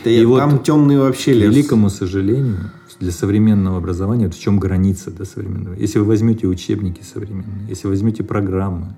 [0.00, 1.50] Это и вот там темный вообще лес.
[1.50, 5.74] К великому сожалению, для современного образования, вот в чем граница до современного.
[5.74, 8.94] Если вы возьмете учебники современные, если возьмете программы,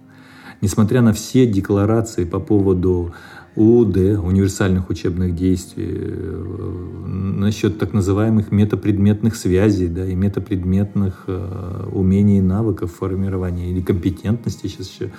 [0.61, 3.15] несмотря на все декларации по поводу
[3.57, 12.39] УУД, универсальных учебных действий, э, насчет так называемых метапредметных связей да, и метапредметных э, умений
[12.39, 15.11] и навыков формирования или компетентности сейчас еще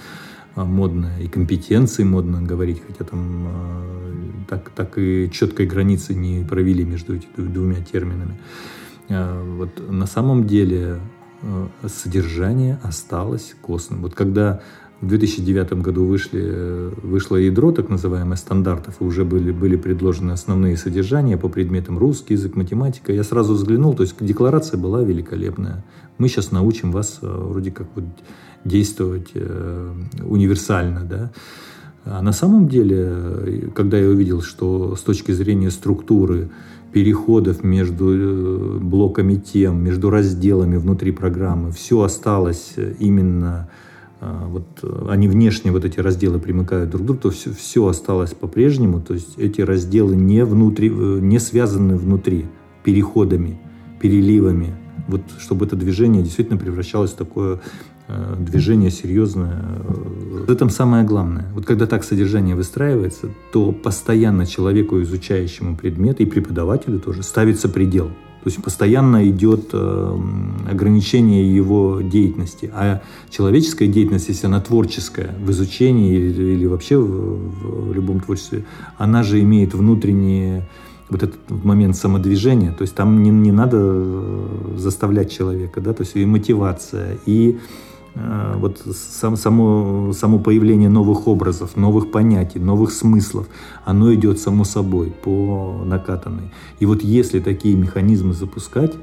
[0.56, 6.46] э, модно, и компетенции модно говорить, хотя там э, так, так и четкой границы не
[6.46, 8.40] провели между этими двумя терминами.
[9.10, 11.00] Э, вот на самом деле
[11.86, 14.02] содержание осталось костным.
[14.02, 14.62] Вот когда
[15.02, 20.76] в 2009 году вышли, вышло ядро так называемое стандартов, и уже были, были предложены основные
[20.76, 23.14] содержания по предметам русский язык, математика.
[23.14, 25.86] Я сразу взглянул, то есть декларация была великолепная.
[26.18, 28.06] Мы сейчас научим вас э, вроде как вот
[28.66, 31.32] действовать э, универсально, да.
[32.04, 36.50] А на самом деле, когда я увидел, что с точки зрения структуры
[36.92, 43.70] переходов между э, блоками тем, между разделами внутри программы, все осталось именно
[44.20, 48.34] вот э, они внешне, вот эти разделы примыкают друг к другу, то все, все осталось
[48.34, 52.46] по-прежнему, то есть эти разделы не, внутри, э, не связаны внутри
[52.84, 53.60] переходами,
[54.02, 54.76] переливами,
[55.08, 57.60] вот чтобы это движение действительно превращалось в такое
[58.08, 59.64] э, движение серьезное.
[60.48, 61.46] В этом самое главное.
[61.54, 68.10] Вот когда так содержание выстраивается, то постоянно человеку, изучающему предметы, и преподавателю тоже ставится предел–
[68.48, 70.20] то есть постоянно идет э,
[70.72, 72.72] ограничение его деятельности.
[72.74, 78.64] А человеческая деятельность, если она творческая в изучении или, вообще в, любом творчестве,
[78.98, 80.66] она же имеет внутренние
[81.10, 86.04] вот этот момент самодвижения, то есть там не, не надо э, заставлять человека, да, то
[86.04, 87.58] есть и мотивация, и
[88.56, 93.48] вот сам, само, само появление новых образов, новых понятий, новых смыслов,
[93.86, 96.52] оно идет само собой по накатанной.
[96.80, 98.94] И вот если такие механизмы запускать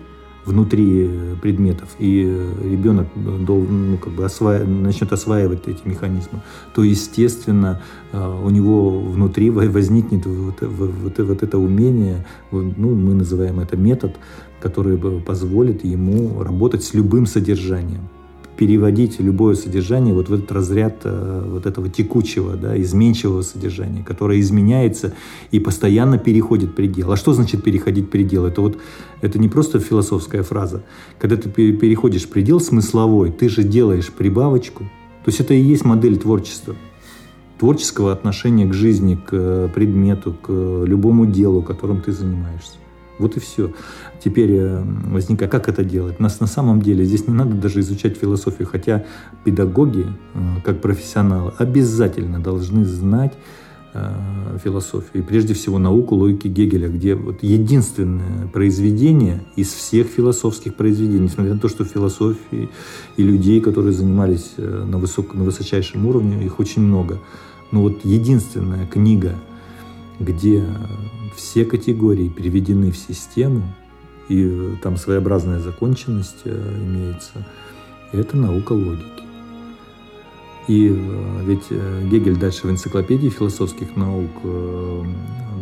[0.44, 2.22] внутри предметов, и
[2.62, 4.58] ребенок должен, ну, как бы осва...
[4.58, 6.42] начнет осваивать эти механизмы,
[6.74, 7.80] то, естественно,
[8.12, 14.16] э, у него внутри возникнет вот, вот, вот это умение, ну, мы называем это метод,
[14.60, 18.08] который позволит ему работать с любым содержанием
[18.56, 24.40] переводить любое содержание вот в этот разряд э, вот этого текучего, да, изменчивого содержания, которое
[24.40, 25.14] изменяется
[25.50, 27.12] и постоянно переходит предел.
[27.12, 28.46] А что значит переходить предел?
[28.46, 28.78] Это вот
[29.20, 30.82] это не просто философская фраза.
[31.18, 34.84] Когда ты переходишь предел смысловой, ты же делаешь прибавочку.
[35.24, 36.74] То есть это и есть модель творчества
[37.58, 42.76] творческого отношения к жизни, к предмету, к любому делу, которым ты занимаешься.
[43.18, 43.72] Вот и все.
[44.22, 46.18] Теперь э, возникает, как это делать?
[46.18, 49.04] Нас на самом деле здесь не надо даже изучать философию, хотя
[49.44, 53.34] педагоги, э, как профессионалы, обязательно должны знать
[53.92, 55.22] э, философию.
[55.22, 61.54] И прежде всего науку логики Гегеля, где вот единственное произведение из всех философских произведений, несмотря
[61.54, 62.68] на то, что философии
[63.16, 67.20] и людей, которые занимались на, высок, на высочайшем уровне, их очень много.
[67.70, 69.34] Но вот единственная книга,
[70.18, 70.64] где
[71.36, 73.62] все категории переведены в систему,
[74.28, 77.46] и там своеобразная законченность э, имеется,
[78.12, 79.04] это наука логики.
[80.66, 84.30] И э, ведь э, Гегель дальше в энциклопедии философских наук,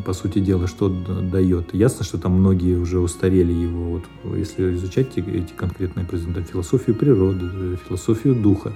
[0.04, 1.74] по сути дела, что дает?
[1.74, 4.00] Ясно, что там многие уже устарели его.
[4.24, 8.72] Вот, если изучать эти конкретные произведения, философию природы, философию духа,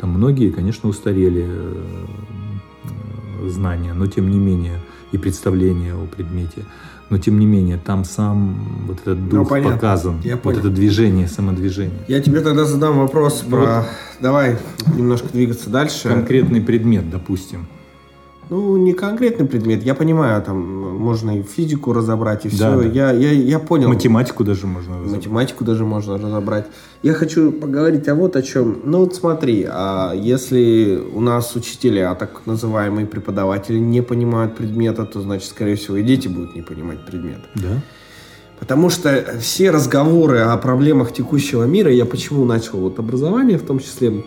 [0.00, 1.48] там многие, конечно, устарели
[3.48, 4.80] знания, но тем не менее
[5.12, 6.64] и представление о предмете.
[7.10, 10.60] Но тем не менее, там сам вот этот дух ну, показан, Я вот понял.
[10.60, 11.98] это движение, самодвижение.
[12.06, 13.80] Я тебе тогда задам вопрос ну, про...
[13.80, 13.86] Вот.
[14.20, 14.58] Давай
[14.94, 16.08] немножко двигаться дальше.
[16.08, 17.66] Конкретный предмет, допустим.
[18.50, 19.84] Ну, не конкретный предмет.
[19.84, 20.58] Я понимаю, там
[20.98, 22.58] можно и физику разобрать, и все.
[22.58, 22.82] Да, да.
[22.82, 23.88] Я, я, я понял.
[23.88, 25.16] Математику даже можно разобрать.
[25.16, 26.66] Математику даже можно разобрать.
[27.02, 28.80] Я хочу поговорить о вот о чем.
[28.84, 35.06] Ну, вот смотри, а если у нас учителя, а так называемые преподаватели, не понимают предмета,
[35.06, 37.40] то, значит, скорее всего, и дети будут не понимать предмет.
[37.54, 37.80] Да.
[38.58, 43.78] Потому что все разговоры о проблемах текущего мира, я почему начал вот образование в том
[43.78, 44.24] числе,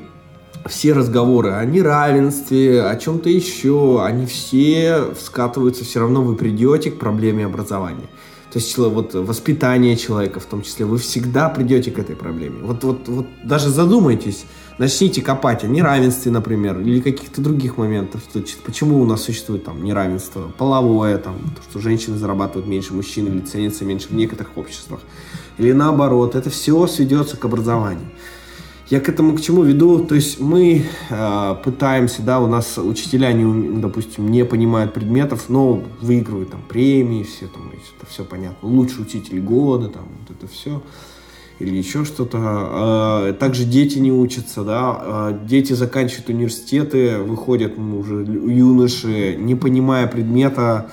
[0.65, 6.99] все разговоры о неравенстве, о чем-то еще, они все скатываются, все равно вы придете к
[6.99, 8.07] проблеме образования.
[8.51, 12.59] То есть вот воспитание человека в том числе, вы всегда придете к этой проблеме.
[12.61, 14.45] Вот, вот, вот даже задумайтесь,
[14.77, 19.83] начните копать о неравенстве, например, или каких-то других моментах, что, почему у нас существует там
[19.83, 24.99] неравенство половое, там, то, что женщины зарабатывают меньше мужчин или ценятся меньше в некоторых обществах,
[25.57, 28.11] или наоборот, это все сведется к образованию.
[28.93, 30.05] Я к этому к чему веду?
[30.05, 35.81] То есть мы э, пытаемся, да, у нас учителя, не, допустим, не понимают предметов, но
[35.99, 38.69] выигрывают там премии, все там, это все понятно.
[38.69, 40.83] Лучший учитель года, там, вот это все.
[41.57, 43.29] Или еще что-то.
[43.29, 45.01] Э, также дети не учатся, да.
[45.01, 50.91] Э, дети заканчивают университеты, выходят ну, уже юноши, не понимая предмета,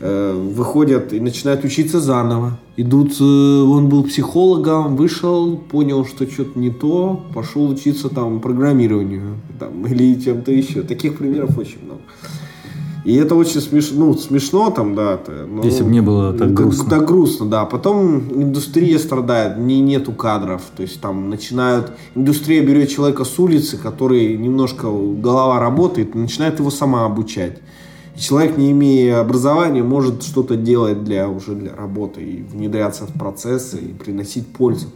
[0.00, 2.58] выходят и начинают учиться заново.
[2.76, 9.36] Идут, э, он был психологом, вышел, понял, что что-то не то, пошел учиться там программированию
[9.58, 10.82] там, или чем-то еще.
[10.82, 12.00] Таких примеров очень много.
[13.06, 15.20] И это очень смешно, ну, смешно там, да.
[15.48, 16.90] Но, Если бы не было так грустно.
[16.90, 17.64] Так грустно, да.
[17.64, 20.62] Потом индустрия страдает, не, нету кадров.
[20.76, 26.70] То есть там начинают, индустрия берет человека с улицы, который немножко голова работает, начинает его
[26.70, 27.60] сама обучать
[28.18, 33.78] человек, не имея образования, может что-то делать для, уже для работы и внедряться в процессы
[33.78, 34.88] и приносить пользу.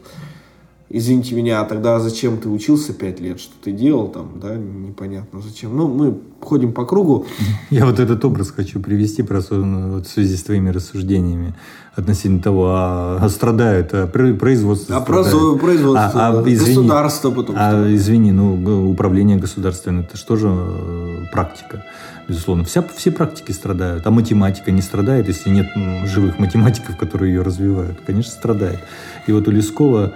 [0.93, 3.38] Извините меня, а тогда зачем ты учился пять лет?
[3.38, 4.57] Что ты делал там, да?
[4.57, 5.76] Непонятно зачем.
[5.76, 7.26] Ну, мы ходим по кругу.
[7.70, 11.55] Я вот этот образ хочу привести просто ну, вот в связи с твоими рассуждениями
[11.95, 15.61] относительно того, а, а страдают, а производство А страдает.
[15.61, 17.55] производство, а, а, извини, государство потом.
[17.57, 21.84] А, извини, ну, управление государственное, это же э, практика?
[22.26, 22.62] безусловно.
[22.64, 25.66] Вся, все практики страдают, а математика не страдает, если нет
[26.07, 28.01] живых математиков, которые ее развивают.
[28.07, 28.78] Конечно, страдает.
[29.26, 30.12] И вот у Лескова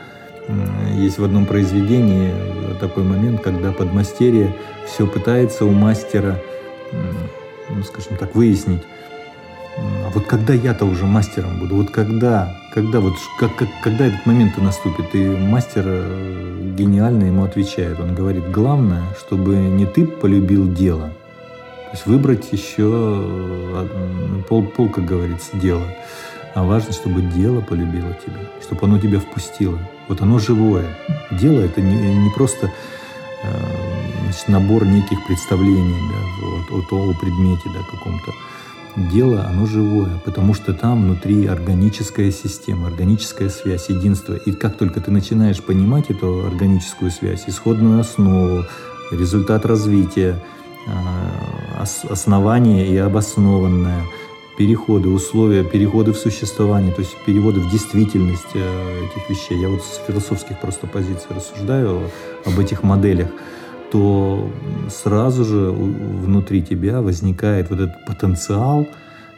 [0.97, 2.33] есть в одном произведении
[2.81, 4.55] такой момент, когда подмастерье
[4.87, 6.41] все пытается у мастера,
[7.71, 8.83] ну, скажем так, выяснить,
[9.77, 14.25] а вот когда я-то уже мастером буду, вот когда, когда вот как, как, когда этот
[14.27, 20.73] момент наступит, и мастер э, гениально ему отвечает, он говорит, главное, чтобы не ты полюбил
[20.73, 23.87] дело, то есть выбрать еще э,
[24.49, 25.85] пол, пол, как говорится, дело.
[26.55, 29.79] А важно, чтобы дело полюбило тебя, чтобы оно тебя впустило.
[30.09, 30.97] Вот оно живое.
[31.33, 32.71] Дело это не, не просто
[33.43, 33.49] э,
[34.25, 38.33] значит, набор неких представлений да, вот, о, о предмете да, каком-то.
[39.13, 44.35] Дело, оно живое, потому что там внутри органическая система, органическая связь, единство.
[44.35, 48.65] И как только ты начинаешь понимать эту органическую связь, исходную основу,
[49.11, 50.41] результат развития,
[50.87, 54.03] Э, основание и обоснованное,
[54.57, 59.61] переходы, условия, переходы в существование, то есть переводы в действительность э, этих вещей.
[59.61, 62.11] Я вот с философских просто позиций рассуждаю
[62.45, 63.29] об этих моделях
[63.95, 64.51] то
[64.91, 68.89] сразу же внутри тебя возникает вот этот потенциал,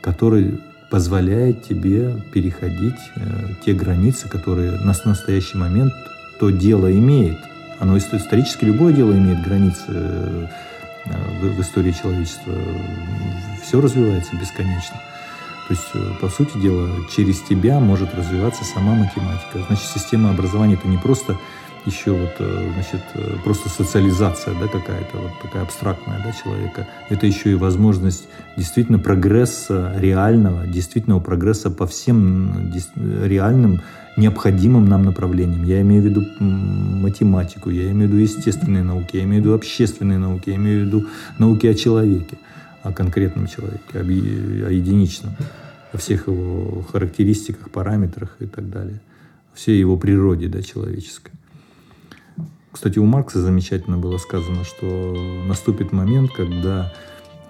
[0.00, 0.60] который
[0.90, 3.20] позволяет тебе переходить э,
[3.66, 5.92] те границы, которые на настоящий момент
[6.40, 7.38] то дело имеет.
[7.80, 10.46] Оно исторически любое дело имеет границы э,
[11.40, 12.52] в, в истории человечества.
[13.62, 15.00] Все развивается бесконечно.
[15.68, 19.64] То есть, э, по сути дела, через тебя может развиваться сама математика.
[19.66, 21.36] Значит, система образования это не просто
[21.86, 26.86] еще вот, э, значит, э, просто социализация, да, какая-то вот такая абстрактная, да, человека.
[27.08, 32.72] Это еще и возможность действительно прогресса реального, действительного прогресса по всем
[33.24, 33.82] реальным
[34.16, 35.64] необходимым нам направлениям.
[35.64, 39.54] Я имею в виду математику, я имею в виду естественные науки, я имею в виду
[39.54, 41.06] общественные науки, я имею в виду
[41.38, 42.38] науки о человеке,
[42.82, 44.02] о конкретном человеке, о
[44.70, 45.34] единичном,
[45.92, 49.00] о всех его характеристиках, параметрах и так далее,
[49.54, 51.32] всей его природе да, человеческой.
[52.72, 56.92] Кстати, у Маркса замечательно было сказано, что наступит момент, когда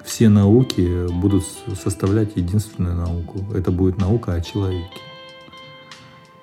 [0.05, 1.45] все науки будут
[1.83, 3.45] составлять единственную науку.
[3.53, 5.01] Это будет наука о человеке.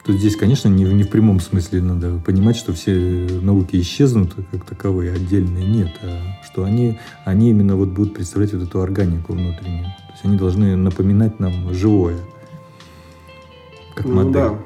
[0.04, 2.92] Тут здесь, конечно, не, не в прямом смысле надо понимать, что все
[3.42, 8.64] науки исчезнут как таковые, отдельные нет, а что они, они именно вот будут представлять вот
[8.64, 9.86] эту органику внутреннюю.
[9.86, 12.20] То есть они должны напоминать нам живое,
[13.96, 14.34] как ну, модель.
[14.34, 14.60] Да.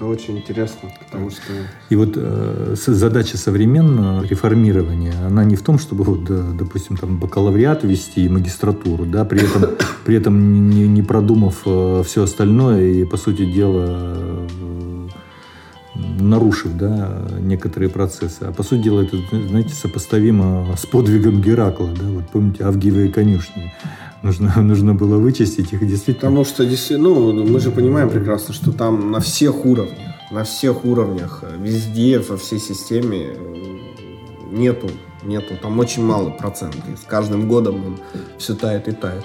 [0.00, 1.52] Это очень интересно, потому что...
[1.90, 7.84] И вот э, задача современного реформирования, она не в том, чтобы, вот, допустим, там, бакалавриат
[7.84, 9.76] вести и магистратуру, да, при этом,
[10.06, 15.08] при этом не, не продумав э, все остальное и, по сути дела, э,
[16.18, 18.44] нарушив да, некоторые процессы.
[18.44, 21.88] А по сути дела это, знаете, сопоставимо с подвигом Геракла.
[21.88, 22.06] Да?
[22.08, 23.74] Вот помните, Авгиевые конюшни
[24.22, 26.30] нужно, нужно было вычистить их действительно.
[26.30, 26.66] Потому что,
[26.98, 29.98] ну, мы же понимаем прекрасно, что там на всех уровнях,
[30.30, 33.78] на всех уровнях, везде, во всей системе э,
[34.50, 34.90] нету,
[35.22, 36.82] нету, там очень мало процентов.
[36.92, 37.98] И с каждым годом он
[38.38, 39.24] все тает и тает.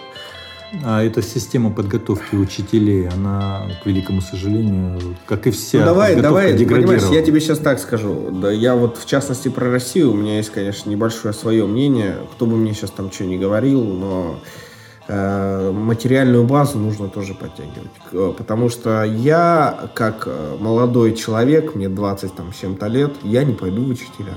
[0.84, 6.54] А эта система подготовки учителей, она, к великому сожалению, как и вся ну, давай, давай,
[6.54, 8.30] понимаешь, я тебе сейчас так скажу.
[8.32, 12.46] Да, я вот, в частности, про Россию, у меня есть, конечно, небольшое свое мнение, кто
[12.46, 14.66] бы мне сейчас там что ни говорил, но Э,
[15.08, 18.36] материальную базу нужно тоже подтягивать.
[18.38, 23.84] Потому что я, как э, молодой человек, мне 20 там, чем-то лет, я не пойду
[23.84, 24.34] в учителя.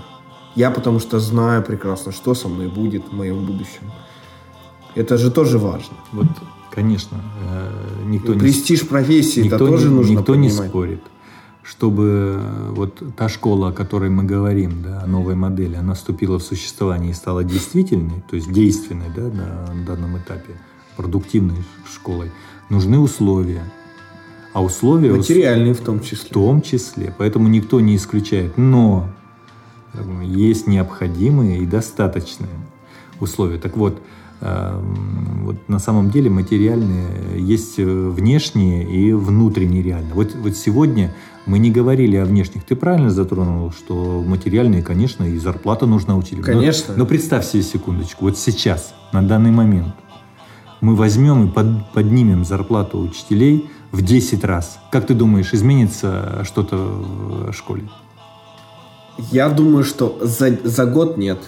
[0.55, 3.91] Я потому что знаю прекрасно, что со мной будет в моем будущем.
[4.95, 5.97] Это же тоже важно.
[6.13, 6.27] Вот,
[6.71, 7.19] конечно.
[7.49, 7.71] Э,
[8.07, 8.89] никто Престиж не...
[8.89, 10.61] профессии никто это тоже не, нужно Никто понимать.
[10.61, 11.03] не спорит
[11.69, 12.41] чтобы
[12.71, 17.11] вот та школа, о которой мы говорим, да, о новой модели, она вступила в существование
[17.11, 20.59] и стала действительной, то есть действенной да, на данном этапе,
[20.97, 21.63] продуктивной
[21.93, 22.33] школой,
[22.71, 23.63] нужны условия.
[24.55, 25.13] А условия...
[25.13, 26.31] Материальные в том числе.
[26.31, 27.15] В том числе.
[27.19, 28.57] Поэтому никто не исключает.
[28.57, 29.09] Но
[30.23, 32.49] есть необходимые и достаточные
[33.21, 33.59] условия.
[33.59, 34.01] Так вот,
[34.41, 40.15] Эм, вот на самом деле материальные есть э, внешние и внутренние реально.
[40.15, 41.13] Вот, вот сегодня
[41.49, 42.63] мы не говорили о внешних.
[42.63, 46.45] Ты правильно затронул, что материальные, конечно, и зарплата нужна учителям.
[46.45, 46.93] Конечно.
[46.93, 49.95] Но, но представь себе секундочку, вот сейчас, на данный момент,
[50.81, 54.79] мы возьмем и под, поднимем зарплату учителей в 10 раз.
[54.93, 57.85] Как ты думаешь, изменится что-то в школе?
[59.31, 61.39] Я думаю, что за, за год нет.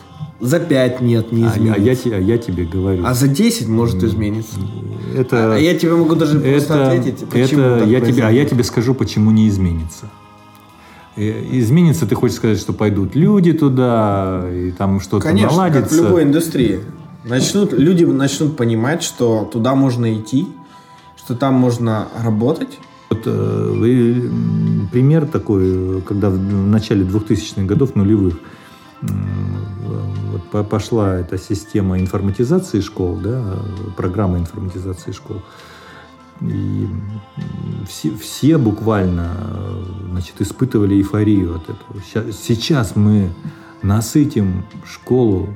[0.41, 1.75] За 5 нет, не изменится.
[1.75, 3.05] А, а, я, а я тебе говорю.
[3.05, 4.57] А за 10 может измениться.
[5.15, 8.45] Это, а, я тебе могу даже просто это, ответить, почему это, я тебе, А я
[8.47, 10.07] тебе скажу, почему не изменится.
[11.17, 15.83] Изменится, ты хочешь сказать, что пойдут люди туда, и там что-то Конечно, наладится.
[15.83, 16.81] как в любой индустрии.
[17.25, 20.49] Начнут, люди начнут понимать, что туда можно идти,
[21.17, 22.79] что там можно работать.
[23.11, 24.29] Вот э,
[24.93, 28.39] пример такой, когда в начале 2000-х годов, нулевых,
[29.03, 33.59] вот пошла эта система информатизации школ, да,
[33.97, 35.43] программа информатизации школ.
[36.41, 36.87] И
[37.89, 39.31] все, все буквально
[40.11, 42.33] значит, испытывали эйфорию от этого.
[42.33, 43.31] Сейчас мы
[43.83, 45.49] насытим школу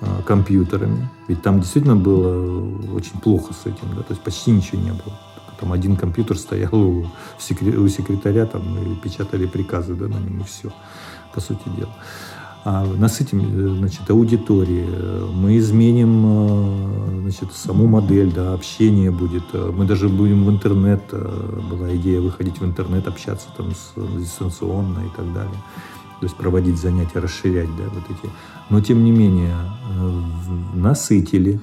[0.00, 1.08] а, компьютерами.
[1.28, 5.18] Ведь там действительно было очень плохо с этим, да, то есть почти ничего не было.
[5.62, 7.06] Там один компьютер стоял у,
[7.38, 10.72] секретаря, там, и печатали приказы да, на нем, и все,
[11.32, 11.94] по сути дела.
[12.64, 14.84] А насытим э, значит, аудитории,
[15.32, 21.60] мы изменим э, значит, саму модель, да, общение будет, мы даже будем в интернет, э,
[21.70, 25.62] была идея выходить в интернет, общаться там с, дистанционно и так далее,
[26.18, 28.32] то есть проводить занятия, расширять, да, вот эти.
[28.68, 29.54] Но тем не менее
[30.74, 31.60] насытили,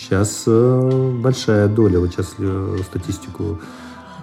[0.00, 3.58] Сейчас э, большая доля, вот сейчас э, статистику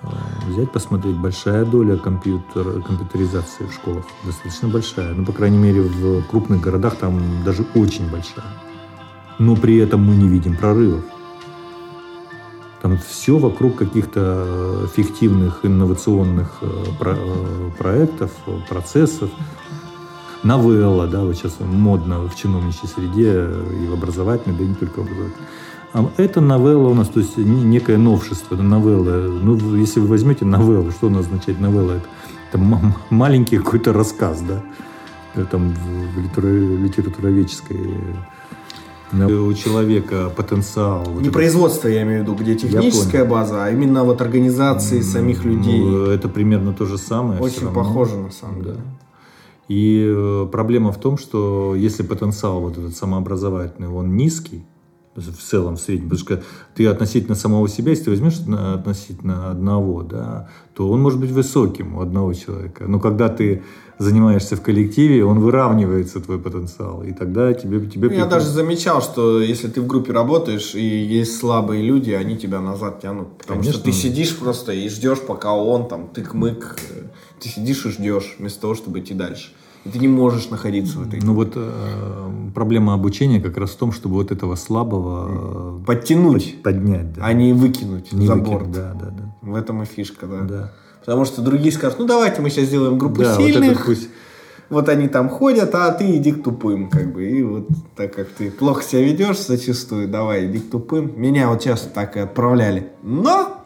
[0.01, 0.07] э,
[0.49, 5.13] взять, посмотреть, большая доля компьютер, компьютеризации в школах, достаточно большая.
[5.13, 8.51] Ну, по крайней мере, в крупных городах там даже очень большая.
[9.37, 11.03] Но при этом мы не видим прорывов.
[12.81, 16.59] Там все вокруг каких-то фиктивных инновационных
[16.97, 17.15] про
[17.77, 18.31] проектов,
[18.67, 19.29] процессов.
[20.43, 23.47] Новелла, да, вот сейчас модно в чиновничьей среде
[23.83, 25.47] и в образовательной, да и не только в образовательной
[25.93, 29.39] а это новелла у нас, то есть некое новшество, это новелла.
[29.41, 31.93] Ну, если вы возьмете новеллу, что она означает новелла?
[31.93, 32.07] Это,
[32.51, 34.63] это маленький какой-то рассказ, да?
[35.45, 37.97] Там в литературоведческой
[39.13, 41.05] у человека потенциал.
[41.05, 45.45] Не вот производство, я имею в виду, где техническая база, а именно вот организации самих
[45.45, 45.79] ну, людей.
[45.79, 47.39] Ну, это примерно то же самое.
[47.39, 48.81] Очень похоже на самом деле.
[49.69, 54.65] И э, проблема в том, что если потенциал вот этот самообразовательный, он низкий,
[55.17, 56.09] в целом, в среднем.
[56.09, 56.43] Потому что
[56.75, 61.97] ты относительно самого себя, если ты возьмешь относительно одного, да, то он может быть высоким
[61.97, 62.85] у одного человека.
[62.87, 63.63] Но когда ты
[63.99, 67.03] занимаешься в коллективе, он выравнивается, твой потенциал.
[67.03, 67.79] И тогда тебе...
[67.89, 72.11] тебе ну, Я даже замечал, что если ты в группе работаешь, и есть слабые люди,
[72.11, 73.37] они тебя назад тянут.
[73.39, 73.79] Потому Конечно.
[73.79, 76.79] что ты сидишь просто и ждешь, пока он там тык-мык.
[77.39, 79.51] Ты сидишь и ждешь, вместо того, чтобы идти дальше.
[79.87, 83.77] И ты не можешь находиться в этой Ну вот э, проблема обучения как раз в
[83.77, 87.21] том, чтобы вот этого слабого э, подтянуть, поднять, да.
[87.23, 88.71] а не выкинуть не за выкинуть, борт.
[88.71, 89.35] Да, да, да.
[89.41, 90.41] В этом и фишка, да.
[90.41, 90.73] да.
[90.99, 93.77] Потому что другие скажут, ну давайте мы сейчас сделаем группу да, сильных.
[93.77, 94.09] Вот, пусть...
[94.69, 97.29] вот они там ходят, а ты иди к тупым, как бы.
[97.29, 101.13] И вот так как ты плохо себя ведешь зачастую, давай иди к тупым.
[101.15, 102.91] Меня вот часто так и отправляли.
[103.03, 103.63] Но,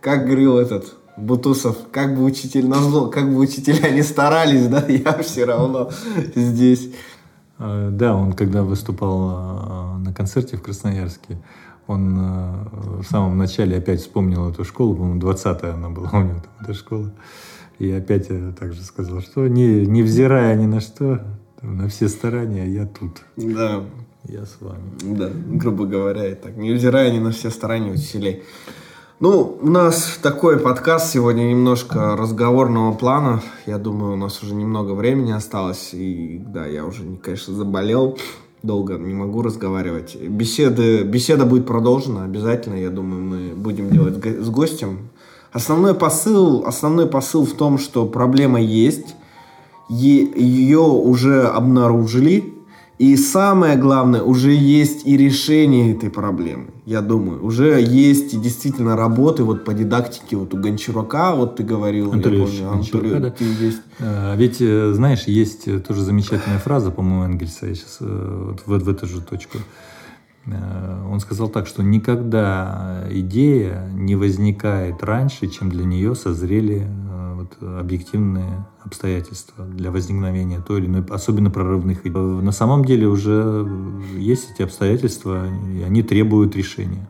[0.00, 5.18] как говорил этот Бутусов, как бы учитель назло, как бы учителя не старались, да, я
[5.22, 5.90] все равно
[6.34, 6.90] здесь.
[7.58, 11.38] А, да, он когда выступал а, на концерте в Красноярске,
[11.86, 12.68] он а,
[13.00, 16.74] в самом начале опять вспомнил эту школу, по-моему, 20-я она была у него, там, эта
[16.74, 17.12] школа.
[17.78, 21.24] И опять также сказал, что не, невзирая ни на что,
[21.62, 23.22] на все старания, я тут.
[23.36, 23.84] Да.
[24.26, 24.90] Я с вами.
[25.02, 26.56] Да, грубо говоря, и так.
[26.56, 28.42] Невзирая ни на все старания учителей.
[29.24, 33.42] Ну, у нас такой подкаст сегодня немножко разговорного плана.
[33.64, 35.94] Я думаю, у нас уже немного времени осталось.
[35.94, 38.18] И да, я уже, конечно, заболел.
[38.62, 40.14] Долго не могу разговаривать.
[40.14, 42.74] Беседы, беседа будет продолжена обязательно.
[42.74, 45.08] Я думаю, мы будем делать с гостем.
[45.52, 49.16] Основной посыл, основной посыл в том, что проблема есть.
[49.88, 52.53] Ее уже обнаружили
[52.98, 57.44] и самое главное, уже есть и решение этой проблемы, я думаю.
[57.44, 62.38] Уже есть и действительно работы вот по дидактике вот у Гончарука, вот ты говорил, Анатолий
[62.38, 63.30] я помню, да.
[63.30, 63.82] ты есть.
[63.98, 68.84] А, ведь, э, знаешь, есть тоже замечательная фраза, по-моему, Энгельса, я сейчас э, вот в,
[68.84, 69.58] в эту же точку.
[70.46, 76.86] Э, он сказал так, что никогда идея не возникает раньше, чем для нее созрели
[77.44, 82.12] вот, объективные обстоятельства для возникновения той или иной, особенно прорывных идей.
[82.12, 83.66] На самом деле уже
[84.16, 87.08] есть эти обстоятельства, и они требуют решения.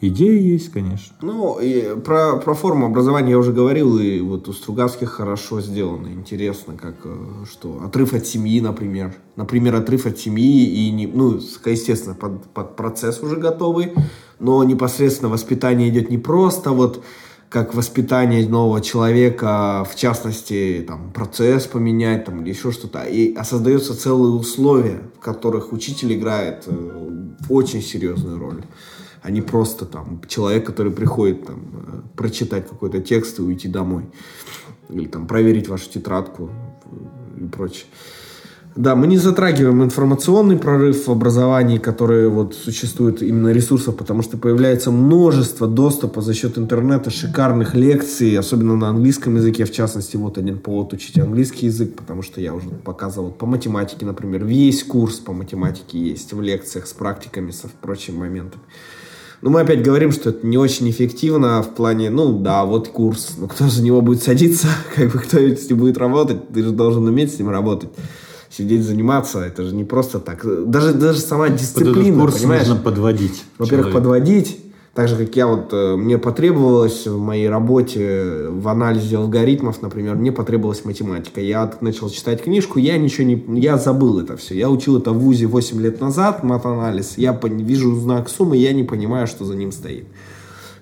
[0.00, 1.16] Идеи есть, конечно.
[1.22, 6.06] Ну, и про, про форму образования я уже говорил, и вот у Стругацких хорошо сделано,
[6.06, 7.16] интересно, как э,
[7.50, 9.16] что отрыв от семьи, например.
[9.34, 13.92] Например, отрыв от семьи и, не, ну, естественно, под, под процесс уже готовый,
[14.38, 17.02] но непосредственно воспитание идет не просто вот
[17.48, 23.04] как воспитание нового человека, в частности, там, процесс поменять, там, или еще что-то.
[23.04, 28.62] И а создаются целые условия, в которых учитель играет э, очень серьезную роль.
[29.22, 34.04] А не просто там человек, который приходит там, э, прочитать какой-то текст и уйти домой.
[34.90, 36.50] Или там проверить вашу тетрадку
[37.38, 37.86] и прочее.
[38.78, 44.36] Да, мы не затрагиваем информационный прорыв в образовании, который вот существует именно ресурсов, потому что
[44.36, 50.38] появляется множество доступа за счет интернета, шикарных лекций, особенно на английском языке, в частности, вот
[50.38, 55.16] один повод учить английский язык, потому что я уже показывал по математике, например, весь курс
[55.16, 58.62] по математике есть в лекциях с практиками, со прочими моментами.
[59.42, 63.38] Но мы опять говорим, что это не очень эффективно в плане, ну да, вот курс,
[63.38, 66.70] но кто за него будет садиться, как бы кто с ним будет работать, ты же
[66.70, 67.90] должен уметь с ним работать
[68.58, 70.44] сидеть заниматься, это же не просто так.
[70.68, 72.66] Даже, даже сама дисциплина, курс понимаешь?
[72.66, 73.44] нужно подводить.
[73.56, 74.60] Во-первых, подводить.
[74.94, 80.16] Так же, как я вот, э, мне потребовалось в моей работе в анализе алгоритмов, например,
[80.16, 81.40] мне потребовалась математика.
[81.40, 83.60] Я начал читать книжку, я ничего не...
[83.60, 84.56] Я забыл это все.
[84.56, 87.16] Я учил это в ВУЗе 8 лет назад, матанализ.
[87.16, 90.06] Я вижу знак суммы, я не понимаю, что за ним стоит.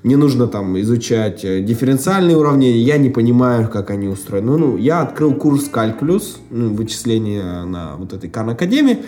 [0.03, 4.47] Мне нужно там изучать э, дифференциальные уравнения, я не понимаю, как они устроены.
[4.53, 8.99] Ну, ну я открыл курс калькулюс, ну, вычисления на вот этой Кан Академии,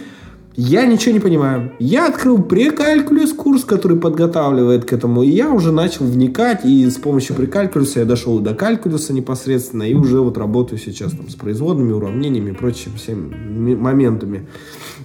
[0.57, 1.73] Я ничего не понимаю.
[1.79, 6.97] Я открыл прекалькулюс курс, который подготавливает к этому, и я уже начал вникать, и с
[6.97, 11.93] помощью прекалькулюса я дошел до калькулюса непосредственно, и уже вот работаю сейчас там с производными
[11.93, 14.49] уравнениями и прочими всеми моментами.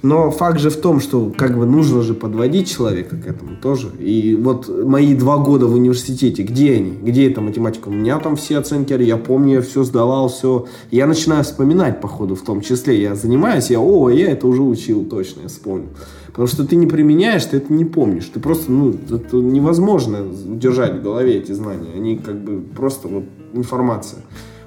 [0.02, 3.90] Но факт же в том, что как бы нужно же подводить человека к этому тоже.
[4.00, 6.92] И вот мои два года в университете, где они?
[6.92, 7.88] Где эта математика?
[7.90, 10.66] У меня там все оценки, я помню, я все сдавал, все.
[10.92, 13.02] Я начинаю вспоминать, по ходу, в том числе.
[13.02, 15.90] Я занимаюсь, я, о, я это уже учил точно я вспомнил.
[16.28, 18.26] Потому что ты не применяешь, ты это не помнишь.
[18.34, 21.90] Ты просто, ну, это невозможно удержать в голове эти знания.
[21.96, 24.22] Они как бы просто вот информация.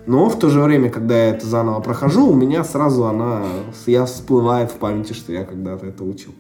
[0.06, 3.42] Но в то же время, когда я это заново прохожу, у меня сразу она,
[3.86, 6.32] я всплывает в памяти, что я когда-то это учил.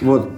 [0.00, 0.28] Вот.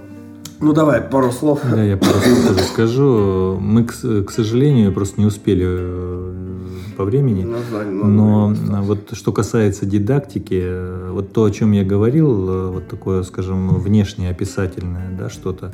[0.59, 1.61] Ну давай, пару слов.
[1.69, 3.57] Да, я пару слов скажу.
[3.59, 6.64] Мы, к, к сожалению, просто не успели э,
[6.95, 7.45] по времени.
[7.91, 14.31] Но вот что касается дидактики, вот то, о чем я говорил, вот такое, скажем, внешнее
[14.31, 15.73] описательное, да, что-то,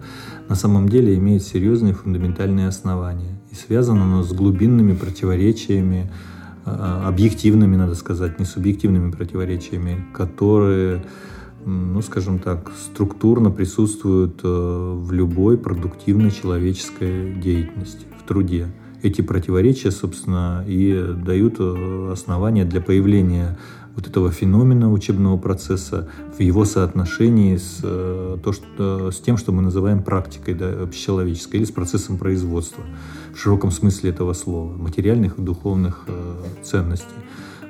[0.49, 3.39] на самом деле имеет серьезные фундаментальные основания.
[3.51, 6.11] И связано оно с глубинными противоречиями,
[6.65, 11.03] а, объективными, надо сказать, не субъективными противоречиями, которые
[11.63, 18.67] ну, скажем так, структурно присутствуют э, в любой продуктивной человеческой деятельности, в труде
[19.03, 23.57] эти противоречия, собственно, и дают э, основания для появления
[23.95, 29.51] вот этого феномена учебного процесса в его соотношении с, э, то, что, с тем, что
[29.51, 32.83] мы называем практикой да, общечеловеческой или с процессом производства
[33.33, 36.33] в широком смысле этого слова, материальных и духовных э,
[36.63, 37.07] ценностей.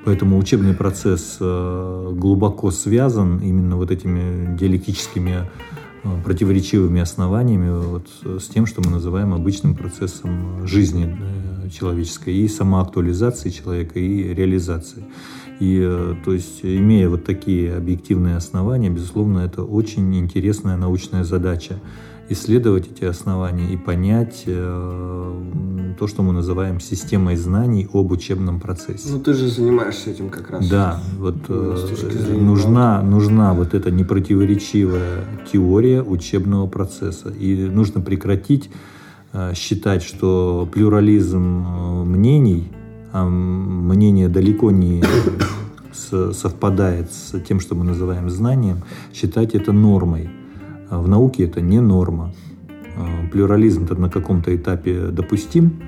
[0.03, 5.80] Поэтому учебный процесс глубоко связан именно вот этими диалектическими Э,
[6.23, 8.07] противоречивыми основаниями вот,
[8.41, 15.03] с тем, что мы называем обычным процессом жизни э, человеческой и самоактуализации человека, и реализации.
[15.59, 21.79] И, э, то есть, имея вот такие объективные основания, безусловно, это очень интересная научная задача
[22.31, 29.09] исследовать эти основания и понять э, то, что мы называем системой знаний об учебном процессе.
[29.11, 30.67] Ну, ты же занимаешься этим как раз.
[30.67, 37.29] Да, вот э, нужна, нужна вот эта непротиворечивая теория учебного процесса.
[37.29, 38.69] И нужно прекратить
[39.33, 42.71] э, считать, что плюрализм э, мнений,
[43.11, 45.03] а мнение далеко не
[46.33, 50.29] совпадает с тем, что мы называем знанием, считать это нормой.
[50.91, 52.33] А в науке это не норма.
[52.97, 55.81] А, плюрализм на каком-то этапе допустим,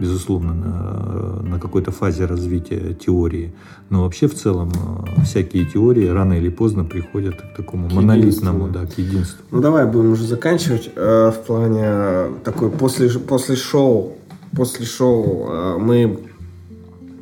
[0.00, 3.54] безусловно, на, на какой-то фазе развития теории.
[3.88, 8.68] Но вообще в целом а, всякие теории рано или поздно приходят к такому к монолитному,
[8.68, 9.44] да, к единству.
[9.52, 10.90] Ну давай будем уже заканчивать.
[10.96, 14.16] Э, в плане такой после, после шоу,
[14.56, 16.18] после шоу э, мы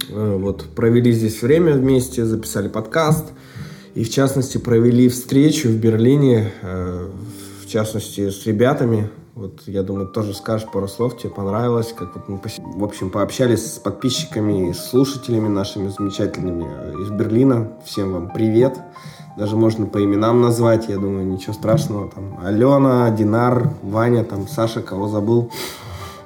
[0.08, 3.26] э, вот провели здесь время вместе, записали подкаст.
[3.96, 7.08] И в частности провели встречу в Берлине, э,
[7.64, 9.08] в частности с ребятами.
[9.34, 12.38] Вот я думаю, тоже скажешь пару слов, тебе понравилось, как вот мы,
[12.78, 16.64] в общем, пообщались с подписчиками и слушателями нашими замечательными
[17.02, 17.72] из Берлина.
[17.86, 18.78] Всем вам привет.
[19.38, 22.10] Даже можно по именам назвать, я думаю, ничего страшного.
[22.10, 25.50] Там Алена, Динар, Ваня, там Саша, кого забыл.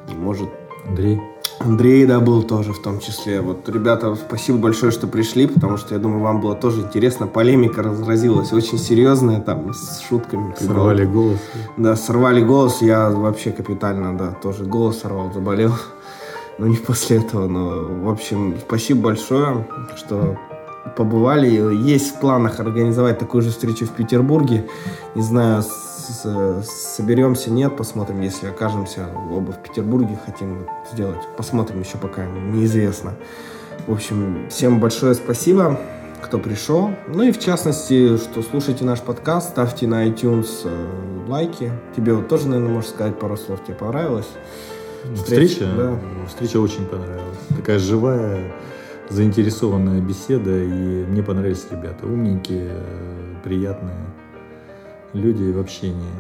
[0.09, 0.49] Может,
[0.89, 1.21] Андрей.
[1.63, 3.43] Андрей, да, был тоже в том числе.
[3.43, 7.27] Вот, ребята, спасибо большое, что пришли, потому что, я думаю, вам было тоже интересно.
[7.27, 10.55] Полемика разразилась очень серьезная, там, с шутками.
[10.59, 11.39] Сорвали голос.
[11.77, 12.81] Да, сорвали голос.
[12.81, 15.75] Я вообще капитально, да, тоже голос сорвал, заболел.
[16.59, 20.39] Но не после этого, но, в общем, спасибо большое, что
[20.97, 21.49] побывали.
[21.77, 24.67] Есть в планах организовать такую же встречу в Петербурге.
[25.15, 25.63] Не знаю,
[26.13, 31.21] соберемся, нет, посмотрим, если окажемся оба в Петербурге, хотим сделать.
[31.37, 33.15] Посмотрим еще пока неизвестно.
[33.87, 35.81] В общем, всем большое спасибо,
[36.23, 36.91] кто пришел.
[37.09, 41.73] Ну и в частности, что слушайте наш подкаст, ставьте на iTunes э, лайки.
[41.97, 43.65] Тебе вот тоже, наверное, можешь сказать пару слов.
[43.65, 44.29] Тебе понравилось?
[45.15, 45.53] Встреча?
[45.53, 45.99] Встреча, да.
[46.29, 47.39] Встреча очень понравилась.
[47.57, 48.53] Такая живая,
[49.09, 50.63] заинтересованная беседа.
[50.63, 52.07] И мне понравились ребята.
[52.07, 52.71] Умненькие,
[53.43, 53.97] приятные
[55.13, 56.11] люди в общении.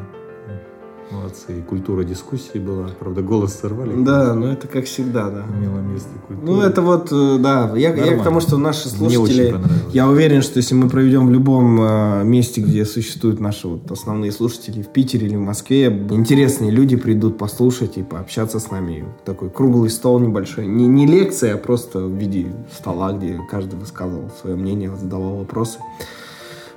[1.10, 1.58] Молодцы.
[1.58, 2.88] И культура дискуссии была.
[3.00, 3.92] Правда, голос сорвали.
[4.04, 5.44] Да, но это как всегда, да.
[5.58, 6.46] Имело место культура.
[6.46, 7.72] Ну, это вот, э, да.
[7.74, 9.56] Я, я к тому, что наши слушатели...
[9.92, 14.30] Я уверен, что если мы проведем в любом э, месте, где существуют наши вот основные
[14.30, 19.04] слушатели, в Питере или в Москве, интересные люди придут послушать и пообщаться с нами.
[19.24, 20.66] Такой круглый стол небольшой.
[20.66, 25.80] Не, не лекция, а просто в виде стола, где каждый высказывал свое мнение, задавал вопросы.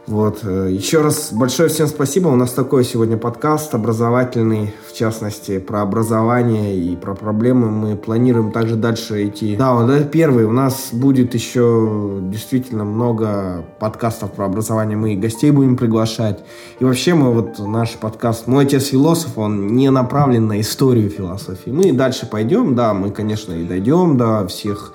[0.05, 0.39] Вот.
[0.43, 2.27] Э, еще раз большое всем спасибо.
[2.27, 7.69] У нас такой сегодня подкаст образовательный, в частности, про образование и про проблемы.
[7.69, 9.55] Мы планируем также дальше идти.
[9.55, 10.43] Да, вот это первый.
[10.43, 14.97] У нас будет еще действительно много подкастов про образование.
[14.97, 16.43] Мы и гостей будем приглашать.
[16.79, 21.69] И вообще мы вот наш подкаст «Мой отец философ», он не направлен на историю философии.
[21.69, 24.93] Мы дальше пойдем, да, мы, конечно, и дойдем до всех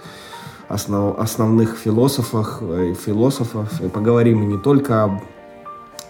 [0.69, 3.81] основ, основных философах, э, философов.
[3.81, 5.21] И поговорим и не только об,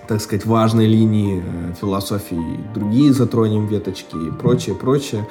[0.06, 5.26] так сказать, важной линии э, философии, другие затронем веточки и прочее, прочее.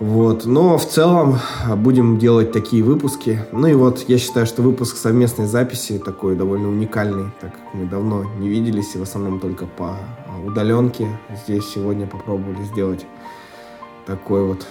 [0.00, 0.46] Вот.
[0.46, 1.38] Но в целом
[1.76, 3.38] будем делать такие выпуски.
[3.52, 7.86] Ну и вот я считаю, что выпуск совместной записи такой довольно уникальный, так как мы
[7.86, 9.96] давно не виделись и в основном только по
[10.44, 11.06] удаленке.
[11.44, 13.06] Здесь сегодня попробовали сделать
[14.06, 14.66] такой вот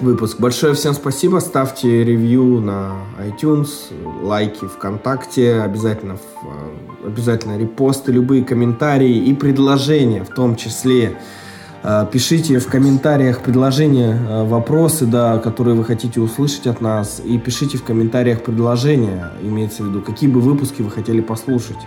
[0.00, 0.38] выпуск.
[0.38, 1.38] Большое всем спасибо.
[1.38, 3.68] Ставьте ревью на iTunes,
[4.22, 11.18] лайки ВКонтакте, обязательно, э, обязательно репосты, любые комментарии и предложения в том числе.
[11.82, 17.20] Э, пишите в комментариях предложения, э, вопросы, да, которые вы хотите услышать от нас.
[17.24, 21.78] И пишите в комментариях предложения, имеется в виду, какие бы выпуски вы хотели послушать.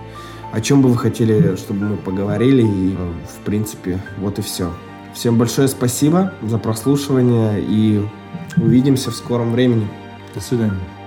[0.51, 2.63] О чем бы вы хотели, чтобы мы поговорили.
[2.63, 2.97] И,
[3.39, 4.71] в принципе, вот и все.
[5.13, 8.05] Всем большое спасибо за прослушивание и
[8.57, 9.87] увидимся в скором времени.
[10.33, 10.98] До свидания.